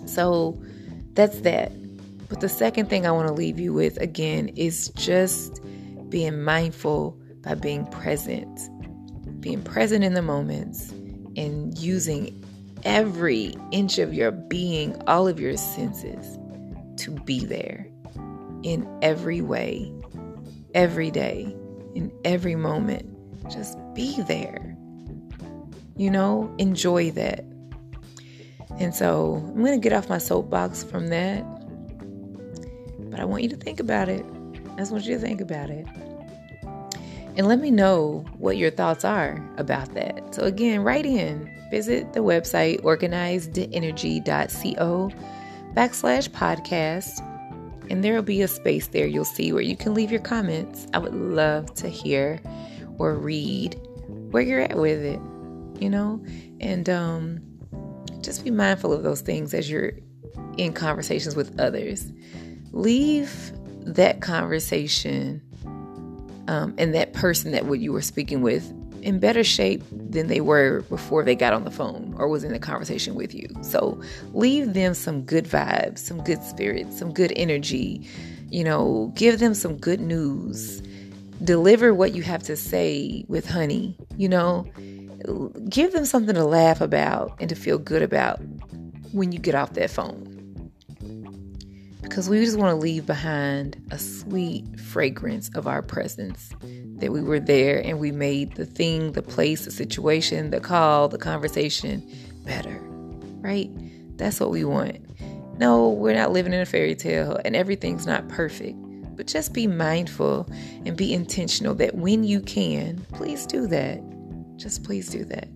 So 0.07 0.61
that's 1.13 1.41
that. 1.41 1.73
But 2.29 2.41
the 2.41 2.49
second 2.49 2.91
thing 2.91 3.07
I 3.07 3.11
want 3.11 3.29
to 3.29 3.35
leave 3.35 3.59
you 3.59 3.73
with 3.73 3.99
again 3.99 4.49
is 4.49 4.91
just 4.91 5.63
being 6.09 6.43
mindful 6.43 7.19
by 7.43 7.55
being 7.55 7.87
present, 7.87 8.61
being 9.41 9.63
present 9.63 10.05
in 10.05 10.15
the 10.15 10.23
moments 10.23 10.91
and 11.37 11.79
using 11.79 12.45
every 12.85 13.55
inch 13.71 13.99
of 13.99 14.15
your 14.15 14.31
being, 14.31 15.01
all 15.07 15.29
of 15.29 15.41
your 15.41 15.57
senses 15.57 16.39
to 16.97 17.13
be 17.25 17.45
there 17.45 17.87
in 18.63 18.89
every 19.03 19.41
way, 19.41 19.93
every 20.75 21.11
day, 21.11 21.55
in 21.95 22.13
every 22.25 22.57
moment. 22.57 23.07
Just 23.51 23.79
be 23.95 24.21
there. 24.23 24.77
You 25.97 26.11
know, 26.11 26.55
enjoy 26.59 27.11
that. 27.13 27.45
And 28.79 28.95
so 28.95 29.35
I'm 29.37 29.65
going 29.65 29.81
to 29.81 29.83
get 29.83 29.93
off 29.93 30.09
my 30.09 30.19
soapbox 30.19 30.85
from 30.85 31.09
that. 31.09 31.45
But 33.11 33.21
I 33.21 33.25
want 33.25 33.43
you 33.43 33.49
to 33.49 33.57
think 33.57 33.81
about 33.81 34.09
it. 34.09 34.25
I 34.79 34.83
just 34.83 34.93
want 34.93 35.05
you 35.07 35.17
to 35.17 35.21
think 35.21 35.41
about 35.41 35.71
it. 35.71 35.89
And 37.37 37.49
let 37.49 37.59
me 37.59 37.73
know 37.73 38.25
what 38.39 38.57
your 38.57 38.71
thoughts 38.71 39.05
are 39.05 39.45
about 39.57 39.93
that. 39.95 40.37
So, 40.37 40.45
again, 40.45 40.85
write 40.85 41.05
in. 41.05 41.53
Visit 41.73 42.13
the 42.13 42.21
website 42.21 42.81
organizedenergy.co 42.83 45.11
backslash 45.75 46.29
podcast. 46.29 47.25
And 47.91 48.05
there 48.05 48.15
will 48.15 48.23
be 48.23 48.41
a 48.41 48.47
space 48.47 48.87
there 48.87 49.09
you'll 49.09 49.25
see 49.25 49.53
where 49.53 49.63
you 49.63 49.77
can 49.77 49.95
leave 49.95 50.13
your 50.13 50.21
comments. 50.21 50.87
I 50.95 50.99
would 50.99 51.15
love 51.15 51.75
to 51.75 51.89
hear 51.89 52.41
or 52.99 53.17
read 53.17 53.75
where 54.31 54.45
you're 54.45 54.61
at 54.61 54.79
with 54.79 55.03
it, 55.03 55.19
you 55.83 55.91
know? 55.91 56.25
And 56.61 56.89
um, 56.89 57.41
just 58.21 58.45
be 58.45 58.53
mindful 58.53 58.93
of 58.93 59.03
those 59.03 59.23
things 59.23 59.55
as 59.55 59.69
you're 59.69 59.95
in 60.57 60.73
conversations 60.73 61.35
with 61.35 61.59
others. 61.59 62.13
Leave 62.71 63.58
that 63.95 64.21
conversation 64.21 65.43
um, 66.47 66.75
and 66.79 66.95
that 66.95 67.13
person 67.13 67.53
that 67.53 67.67
what 67.67 67.81
you 67.81 67.93
were 67.93 68.03
speaking 68.03 68.43
with 68.43 68.73
in 69.03 69.19
better 69.19 69.45
shape 69.45 69.83
than 69.93 70.27
they 70.27 70.41
were 70.41 70.83
before 70.89 71.23
they 71.23 71.35
got 71.35 71.53
on 71.53 71.65
the 71.65 71.71
phone 71.71 72.15
or 72.19 72.29
was 72.29 72.45
in 72.45 72.53
the 72.53 72.59
conversation 72.59 73.15
with 73.15 73.35
you. 73.35 73.49
So 73.63 74.01
leave 74.33 74.75
them 74.75 74.95
some 74.95 75.23
good 75.23 75.45
vibes, 75.45 75.99
some 75.99 76.23
good 76.25 76.43
spirits, 76.43 76.99
some 76.99 77.13
good 77.13 77.33
energy. 77.37 78.07
You 78.51 78.65
know, 78.65 79.13
give 79.15 79.39
them 79.39 79.55
some 79.55 79.77
good 79.77 80.01
news. 80.01 80.83
Deliver 81.45 81.95
what 81.95 82.15
you 82.15 82.23
have 82.23 82.43
to 82.45 82.57
say 82.57 83.25
with 83.29 83.49
honey. 83.49 83.97
You 84.17 84.29
know, 84.29 84.67
give 85.69 85.93
them 85.93 86.05
something 86.05 86.35
to 86.35 86.45
laugh 86.45 86.81
about 86.81 87.37
and 87.41 87.49
to 87.49 87.55
feel 87.55 87.79
good 87.79 88.03
about 88.03 88.41
when 89.13 89.33
you 89.33 89.39
get 89.39 89.55
off 89.55 89.75
that 89.75 89.91
phone. 89.91 90.28
Because 92.03 92.29
we 92.29 92.45
just 92.45 92.59
want 92.59 92.71
to 92.71 92.77
leave 92.77 93.07
behind 93.07 93.77
a 93.91 93.99
sweet 93.99 94.79
fragrance 94.79 95.51
of 95.55 95.67
our 95.67 95.83
presence 95.83 96.51
that 96.99 97.13
we 97.13 97.23
were 97.23 97.41
there 97.41 97.85
and 97.85 97.99
we 97.99 98.13
made 98.13 98.55
the 98.55 98.67
thing, 98.67 99.13
the 99.13 99.23
place, 99.23 99.65
the 99.65 99.71
situation, 99.71 100.51
the 100.51 100.61
call, 100.61 101.09
the 101.09 101.19
conversation 101.19 102.09
better, 102.45 102.79
right? 103.41 103.71
That's 104.17 104.41
what 104.41 104.51
we 104.51 104.65
want. 104.65 104.99
No, 105.59 105.91
we're 105.91 106.15
not 106.15 106.33
living 106.33 106.53
in 106.53 106.61
a 106.61 106.67
fairy 106.67 106.95
tale 106.95 107.39
and 107.45 107.57
everything's 107.57 108.07
not 108.07 108.29
perfect, 108.29 108.77
but 109.17 109.27
just 109.27 109.53
be 109.53 109.67
mindful 109.67 110.49
and 110.87 110.97
be 110.97 111.13
intentional 111.13 111.75
that 111.75 111.97
when 111.97 112.23
you 112.23 112.41
can, 112.41 113.05
please 113.13 113.45
do 113.45 113.67
that. 113.67 114.01
Just 114.57 114.85
please 114.85 115.09
do 115.09 115.25
that. 115.25 115.49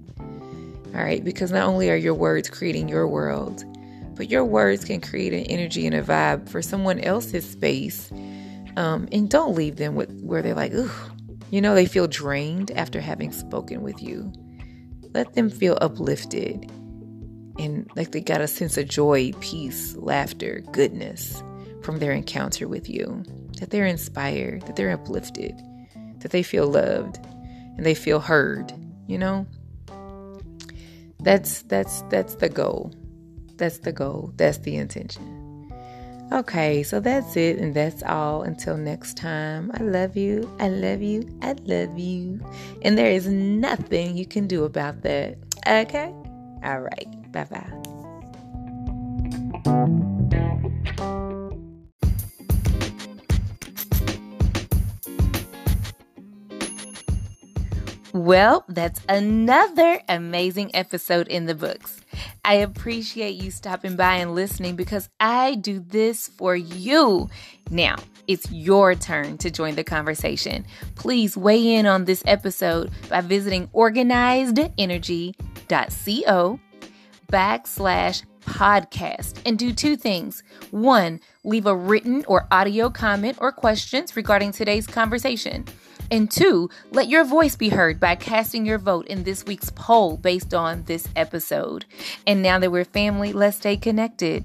All 0.94 1.02
right, 1.02 1.24
because 1.24 1.50
not 1.50 1.66
only 1.66 1.88
are 1.90 1.96
your 1.96 2.14
words 2.14 2.50
creating 2.50 2.88
your 2.88 3.06
world, 3.06 3.64
but 4.14 4.30
your 4.30 4.44
words 4.44 4.84
can 4.84 5.00
create 5.00 5.32
an 5.32 5.44
energy 5.44 5.86
and 5.86 5.94
a 5.94 6.02
vibe 6.02 6.48
for 6.48 6.62
someone 6.62 7.00
else's 7.00 7.48
space. 7.48 8.10
Um, 8.76 9.08
and 9.12 9.28
don't 9.28 9.54
leave 9.54 9.76
them 9.76 9.94
with 9.94 10.10
where 10.22 10.42
they're 10.42 10.54
like, 10.54 10.72
ooh, 10.72 10.90
you 11.50 11.60
know, 11.60 11.74
they 11.74 11.86
feel 11.86 12.06
drained 12.06 12.70
after 12.70 13.00
having 13.00 13.32
spoken 13.32 13.82
with 13.82 14.02
you. 14.02 14.32
Let 15.14 15.34
them 15.34 15.50
feel 15.50 15.76
uplifted 15.80 16.70
and 17.58 17.90
like 17.96 18.12
they 18.12 18.20
got 18.20 18.40
a 18.40 18.48
sense 18.48 18.78
of 18.78 18.88
joy, 18.88 19.32
peace, 19.40 19.94
laughter, 19.96 20.62
goodness 20.72 21.42
from 21.82 21.98
their 21.98 22.12
encounter 22.12 22.66
with 22.66 22.88
you. 22.88 23.24
That 23.60 23.70
they're 23.70 23.86
inspired, 23.86 24.62
that 24.62 24.76
they're 24.76 24.90
uplifted, 24.90 25.54
that 26.20 26.30
they 26.30 26.42
feel 26.42 26.66
loved 26.66 27.18
and 27.76 27.84
they 27.84 27.94
feel 27.94 28.20
heard 28.20 28.72
you 29.06 29.18
know 29.18 29.46
that's 31.20 31.62
that's 31.62 32.02
that's 32.02 32.36
the 32.36 32.48
goal 32.48 32.92
that's 33.62 33.78
the 33.78 33.92
goal 33.92 34.32
that's 34.36 34.58
the 34.58 34.76
intention. 34.76 35.22
Okay 36.32 36.82
so 36.82 36.98
that's 36.98 37.36
it 37.36 37.58
and 37.58 37.74
that's 37.74 38.02
all. 38.02 38.42
Until 38.42 38.76
next 38.76 39.16
time 39.16 39.70
i 39.74 39.82
love 39.82 40.16
you 40.16 40.50
i 40.58 40.68
love 40.68 41.00
you 41.00 41.28
i 41.42 41.52
love 41.62 41.96
you. 41.96 42.40
And 42.82 42.98
there 42.98 43.10
is 43.10 43.28
nothing 43.28 44.16
you 44.16 44.26
can 44.26 44.48
do 44.48 44.64
about 44.64 45.02
that 45.02 45.38
okay? 45.66 46.12
All 46.64 46.80
right 46.80 47.32
bye 47.32 47.44
bye 47.44 47.82
Well, 58.14 58.64
that's 58.68 59.00
another 59.08 60.02
amazing 60.06 60.70
episode 60.74 61.28
in 61.28 61.46
the 61.46 61.54
books. 61.54 62.01
I 62.44 62.54
appreciate 62.54 63.40
you 63.42 63.50
stopping 63.50 63.96
by 63.96 64.16
and 64.16 64.34
listening 64.34 64.76
because 64.76 65.08
I 65.20 65.56
do 65.56 65.80
this 65.80 66.28
for 66.28 66.56
you. 66.56 67.28
Now, 67.70 67.96
it's 68.28 68.50
your 68.50 68.94
turn 68.94 69.36
to 69.38 69.50
join 69.50 69.74
the 69.74 69.84
conversation. 69.84 70.64
Please 70.94 71.36
weigh 71.36 71.74
in 71.74 71.86
on 71.86 72.04
this 72.04 72.22
episode 72.26 72.90
by 73.08 73.20
visiting 73.20 73.66
organizedenergy.co 73.68 76.60
backslash 77.32 78.24
podcast 78.44 79.40
and 79.46 79.58
do 79.58 79.72
two 79.72 79.96
things. 79.96 80.42
One, 80.70 81.20
leave 81.44 81.66
a 81.66 81.74
written 81.74 82.24
or 82.26 82.46
audio 82.50 82.90
comment 82.90 83.38
or 83.40 83.52
questions 83.52 84.16
regarding 84.16 84.52
today's 84.52 84.86
conversation. 84.86 85.64
And 86.12 86.30
two, 86.30 86.70
let 86.90 87.08
your 87.08 87.24
voice 87.24 87.56
be 87.56 87.70
heard 87.70 87.98
by 87.98 88.16
casting 88.16 88.66
your 88.66 88.76
vote 88.76 89.06
in 89.06 89.24
this 89.24 89.46
week's 89.46 89.70
poll 89.70 90.18
based 90.18 90.52
on 90.52 90.82
this 90.82 91.08
episode. 91.16 91.86
And 92.26 92.42
now 92.42 92.58
that 92.58 92.70
we're 92.70 92.84
family, 92.84 93.32
let's 93.32 93.56
stay 93.56 93.78
connected. 93.78 94.44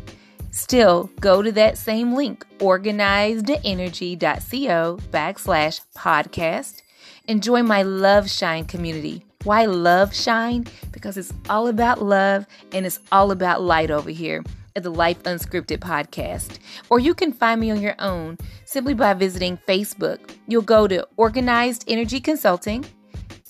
Still, 0.49 1.09
go 1.19 1.41
to 1.41 1.51
that 1.51 1.77
same 1.77 2.13
link, 2.13 2.45
organizedenergy.co 2.59 4.99
backslash 5.11 5.81
podcast. 5.93 6.83
Enjoy 7.27 7.61
my 7.63 7.83
Love 7.83 8.29
Shine 8.29 8.63
community. 8.63 9.25
Why 9.43 9.65
love 9.65 10.15
shine? 10.15 10.67
Because 10.93 11.17
it's 11.17 11.33
all 11.49 11.67
about 11.67 12.01
love 12.01 12.47
and 12.71 12.85
it's 12.85 13.01
all 13.11 13.31
about 13.31 13.61
light 13.61 13.91
over 13.91 14.09
here 14.09 14.41
the 14.83 14.91
Life 14.91 15.23
Unscripted 15.23 15.79
podcast. 15.79 16.59
Or 16.89 16.99
you 16.99 17.13
can 17.13 17.31
find 17.31 17.59
me 17.61 17.71
on 17.71 17.81
your 17.81 17.95
own 17.99 18.37
simply 18.65 18.93
by 18.93 19.13
visiting 19.13 19.57
Facebook. 19.67 20.19
You'll 20.47 20.61
go 20.61 20.87
to 20.87 21.07
Organized 21.17 21.85
Energy 21.87 22.19
Consulting, 22.19 22.85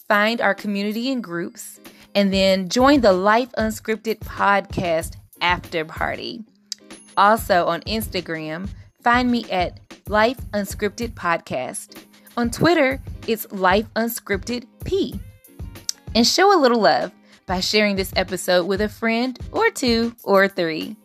find 0.08 0.42
our 0.42 0.56
community 0.56 1.12
and 1.12 1.24
groups, 1.24 1.80
and 2.16 2.34
then 2.34 2.70
join 2.70 3.02
the 3.02 3.14
Life 3.14 3.52
Unscripted 3.58 4.20
podcast 4.20 5.16
after 5.42 5.86
party. 5.86 6.44
Also 7.16 7.66
on 7.66 7.82
Instagram, 7.82 8.70
find 9.04 9.32
me 9.32 9.46
at 9.52 9.80
Life 10.08 10.38
Unscripted 10.52 11.14
Podcast. 11.14 12.04
On 12.38 12.50
Twitter, 12.50 13.02
it's 13.28 13.52
Life 13.52 13.88
Unscripted 13.96 14.66
P. 14.86 15.20
And 16.16 16.26
show 16.26 16.58
a 16.58 16.62
little 16.62 16.80
love 16.80 17.12
by 17.46 17.60
sharing 17.60 17.96
this 17.96 18.14
episode 18.16 18.66
with 18.68 18.82
a 18.82 18.90
friend 18.90 19.40
or 19.52 19.70
two 19.72 20.16
or 20.24 20.48
three. 20.48 20.96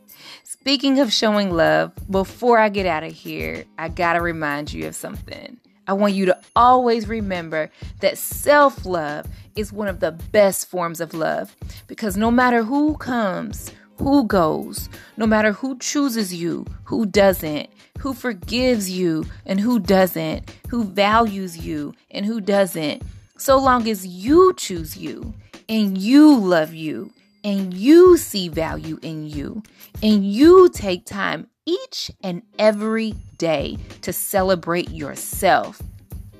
Speaking 0.63 1.01
of 1.01 1.13
showing 1.13 1.51
love, 1.51 1.91
before 2.09 2.57
I 2.57 2.69
get 2.69 2.87
out 2.87 3.03
of 3.03 3.13
here, 3.13 3.65
I 3.79 3.89
gotta 3.89 4.21
remind 4.21 4.73
you 4.73 4.87
of 4.87 4.95
something. 4.95 5.57
I 5.89 5.95
want 5.95 6.15
you 6.15 6.27
to 6.27 6.39
always 6.55 7.09
remember 7.09 7.69
that 7.99 8.17
self 8.17 8.87
love 8.87 9.27
is 9.57 9.73
one 9.73 9.89
of 9.89 9.99
the 9.99 10.13
best 10.13 10.69
forms 10.69 11.01
of 11.01 11.15
love 11.15 11.57
because 11.89 12.17
no 12.17 12.31
matter 12.31 12.63
who 12.63 12.97
comes, 12.99 13.73
who 13.99 14.23
goes, 14.23 14.89
no 15.17 15.27
matter 15.27 15.51
who 15.51 15.77
chooses 15.79 16.33
you, 16.33 16.65
who 16.85 17.07
doesn't, 17.07 17.69
who 17.99 18.15
forgives 18.15 18.89
you 18.89 19.27
and 19.45 19.59
who 19.59 19.81
doesn't, 19.81 20.49
who 20.69 20.85
values 20.85 21.59
you 21.59 21.93
and 22.13 22.25
who 22.25 22.41
doesn't, 22.41 23.03
so 23.37 23.59
long 23.59 23.89
as 23.89 24.07
you 24.07 24.55
choose 24.55 24.97
you 24.97 25.35
and 25.69 25.99
you 25.99 26.39
love 26.39 26.73
you 26.73 27.13
and 27.45 27.75
you 27.75 28.17
see 28.17 28.49
value 28.49 28.99
in 29.03 29.27
you 29.27 29.63
and 30.03 30.25
you 30.31 30.69
take 30.71 31.07
time 31.07 31.49
each 31.67 32.11
and 32.23 32.43
every 32.59 33.15
day 33.39 33.77
to 34.03 34.13
celebrate 34.13 34.91
yourself. 34.91 35.81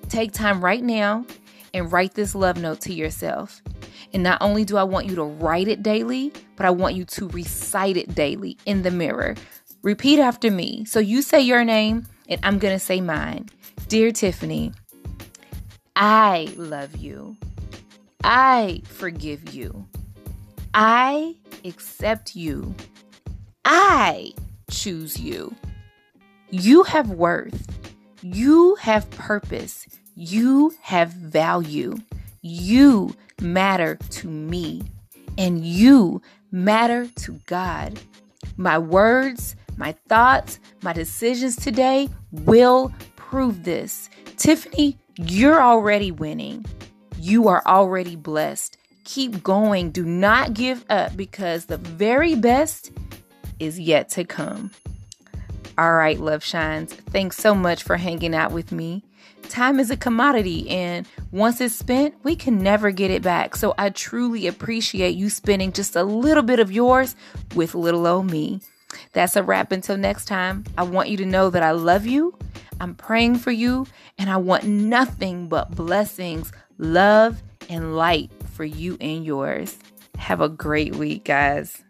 Take 0.09 0.33
time 0.33 0.63
right 0.63 0.83
now 0.83 1.25
and 1.75 1.91
write 1.91 2.15
this 2.15 2.35
love 2.35 2.59
note 2.59 2.81
to 2.83 2.93
yourself. 2.93 3.63
And 4.13 4.23
not 4.23 4.39
only 4.43 4.65
do 4.65 4.77
I 4.77 4.83
want 4.83 5.07
you 5.07 5.15
to 5.17 5.25
write 5.25 5.69
it 5.69 5.83
daily, 5.83 6.33
but 6.57 6.67
I 6.67 6.71
want 6.71 6.95
you 6.95 7.05
to 7.07 7.29
recite 7.29 7.97
it 7.97 8.15
daily 8.15 8.59
in 8.67 8.83
the 8.83 8.91
mirror. 8.91 9.37
Repeat 9.83 10.19
after 10.19 10.51
me. 10.51 10.85
So 10.85 11.01
you 11.01 11.23
say 11.23 11.41
your 11.41 11.65
name, 11.65 12.07
and 12.29 12.39
I'm 12.43 12.59
going 12.59 12.75
to 12.75 12.85
say 12.85 13.01
mine. 13.01 13.49
Dear 13.89 14.13
Tiffany, 14.13 14.73
I 15.97 16.53
love 16.57 16.97
you. 16.97 17.37
I 18.23 18.83
forgive 18.85 19.55
you. 19.55 19.87
I 20.75 21.37
accept 21.65 22.35
you. 22.35 22.75
I 23.65 24.33
choose 24.71 25.21
you. 25.21 25.55
You 26.51 26.83
have 26.85 27.11
worth. 27.11 27.67
You 28.23 28.77
have 28.77 29.11
purpose. 29.11 29.87
You 30.15 30.73
have 30.81 31.13
value. 31.13 31.97
You 32.41 33.15
matter 33.41 33.97
to 33.97 34.29
me. 34.29 34.83
And 35.37 35.65
you 35.65 36.23
matter 36.51 37.07
to 37.07 37.33
God. 37.47 37.99
My 38.57 38.79
words, 38.79 39.57
my 39.77 39.93
thoughts, 40.09 40.59
my 40.83 40.93
decisions 40.93 41.57
today 41.57 42.09
will 42.31 42.93
prove 43.17 43.65
this. 43.65 44.09
Tiffany, 44.37 44.99
you're 45.17 45.63
already 45.63 46.11
winning. 46.11 46.65
You 47.19 47.49
are 47.49 47.63
already 47.67 48.17
blessed. 48.17 48.77
Keep 49.05 49.43
going. 49.43 49.91
Do 49.91 50.05
not 50.05 50.55
give 50.55 50.85
up 50.89 51.17
because 51.17 51.67
the 51.67 51.77
very 51.77 52.35
best 52.35 52.93
is 53.59 53.79
yet 53.79 54.09
to 54.11 54.25
come. 54.25 54.71
All 55.79 55.95
right, 55.95 56.21
Love 56.21 56.45
Shines, 56.45 56.93
thanks 56.93 57.39
so 57.39 57.55
much 57.55 57.83
for 57.83 57.97
hanging 57.97 58.35
out 58.35 58.53
with 58.53 58.73
me. 58.73 59.03
Time 59.49 59.81
is 59.81 59.91
a 59.91 59.97
commodity, 59.97 60.69
and 60.69 61.07
once 61.31 61.61
it's 61.61 61.75
spent, 61.75 62.15
we 62.23 62.37
can 62.37 62.63
never 62.63 62.91
get 62.91 63.11
it 63.11 63.23
back. 63.23 63.57
So 63.57 63.75
I 63.79 63.91
truly 63.91 64.47
appreciate 64.47 65.17
you 65.17 65.31
spending 65.31 65.73
just 65.73 65.97
a 65.97 66.05
little 66.05 66.43
bit 66.43 66.61
of 66.61 66.71
yours 66.71 67.17
with 67.55 67.75
little 67.75 68.07
old 68.07 68.31
me. 68.31 68.61
That's 69.13 69.37
a 69.37 69.43
wrap 69.43 69.73
until 69.73 69.97
next 69.97 70.27
time. 70.27 70.65
I 70.77 70.83
want 70.83 71.09
you 71.09 71.17
to 71.19 71.27
know 71.27 71.51
that 71.51 71.63
I 71.63 71.73
love 71.73 72.07
you, 72.07 72.37
I'm 72.81 72.95
praying 72.95 73.37
for 73.37 73.51
you, 73.51 73.87
and 74.19 74.31
I 74.31 74.37
want 74.37 74.65
nothing 74.65 75.49
but 75.49 75.75
blessings, 75.75 76.53
love, 76.79 77.43
and 77.69 77.97
light 77.97 78.31
for 78.53 78.65
you 78.65 78.97
and 79.01 79.25
yours. 79.25 79.79
Have 80.17 80.41
a 80.41 80.49
great 80.49 80.95
week, 80.95 81.25
guys. 81.25 81.83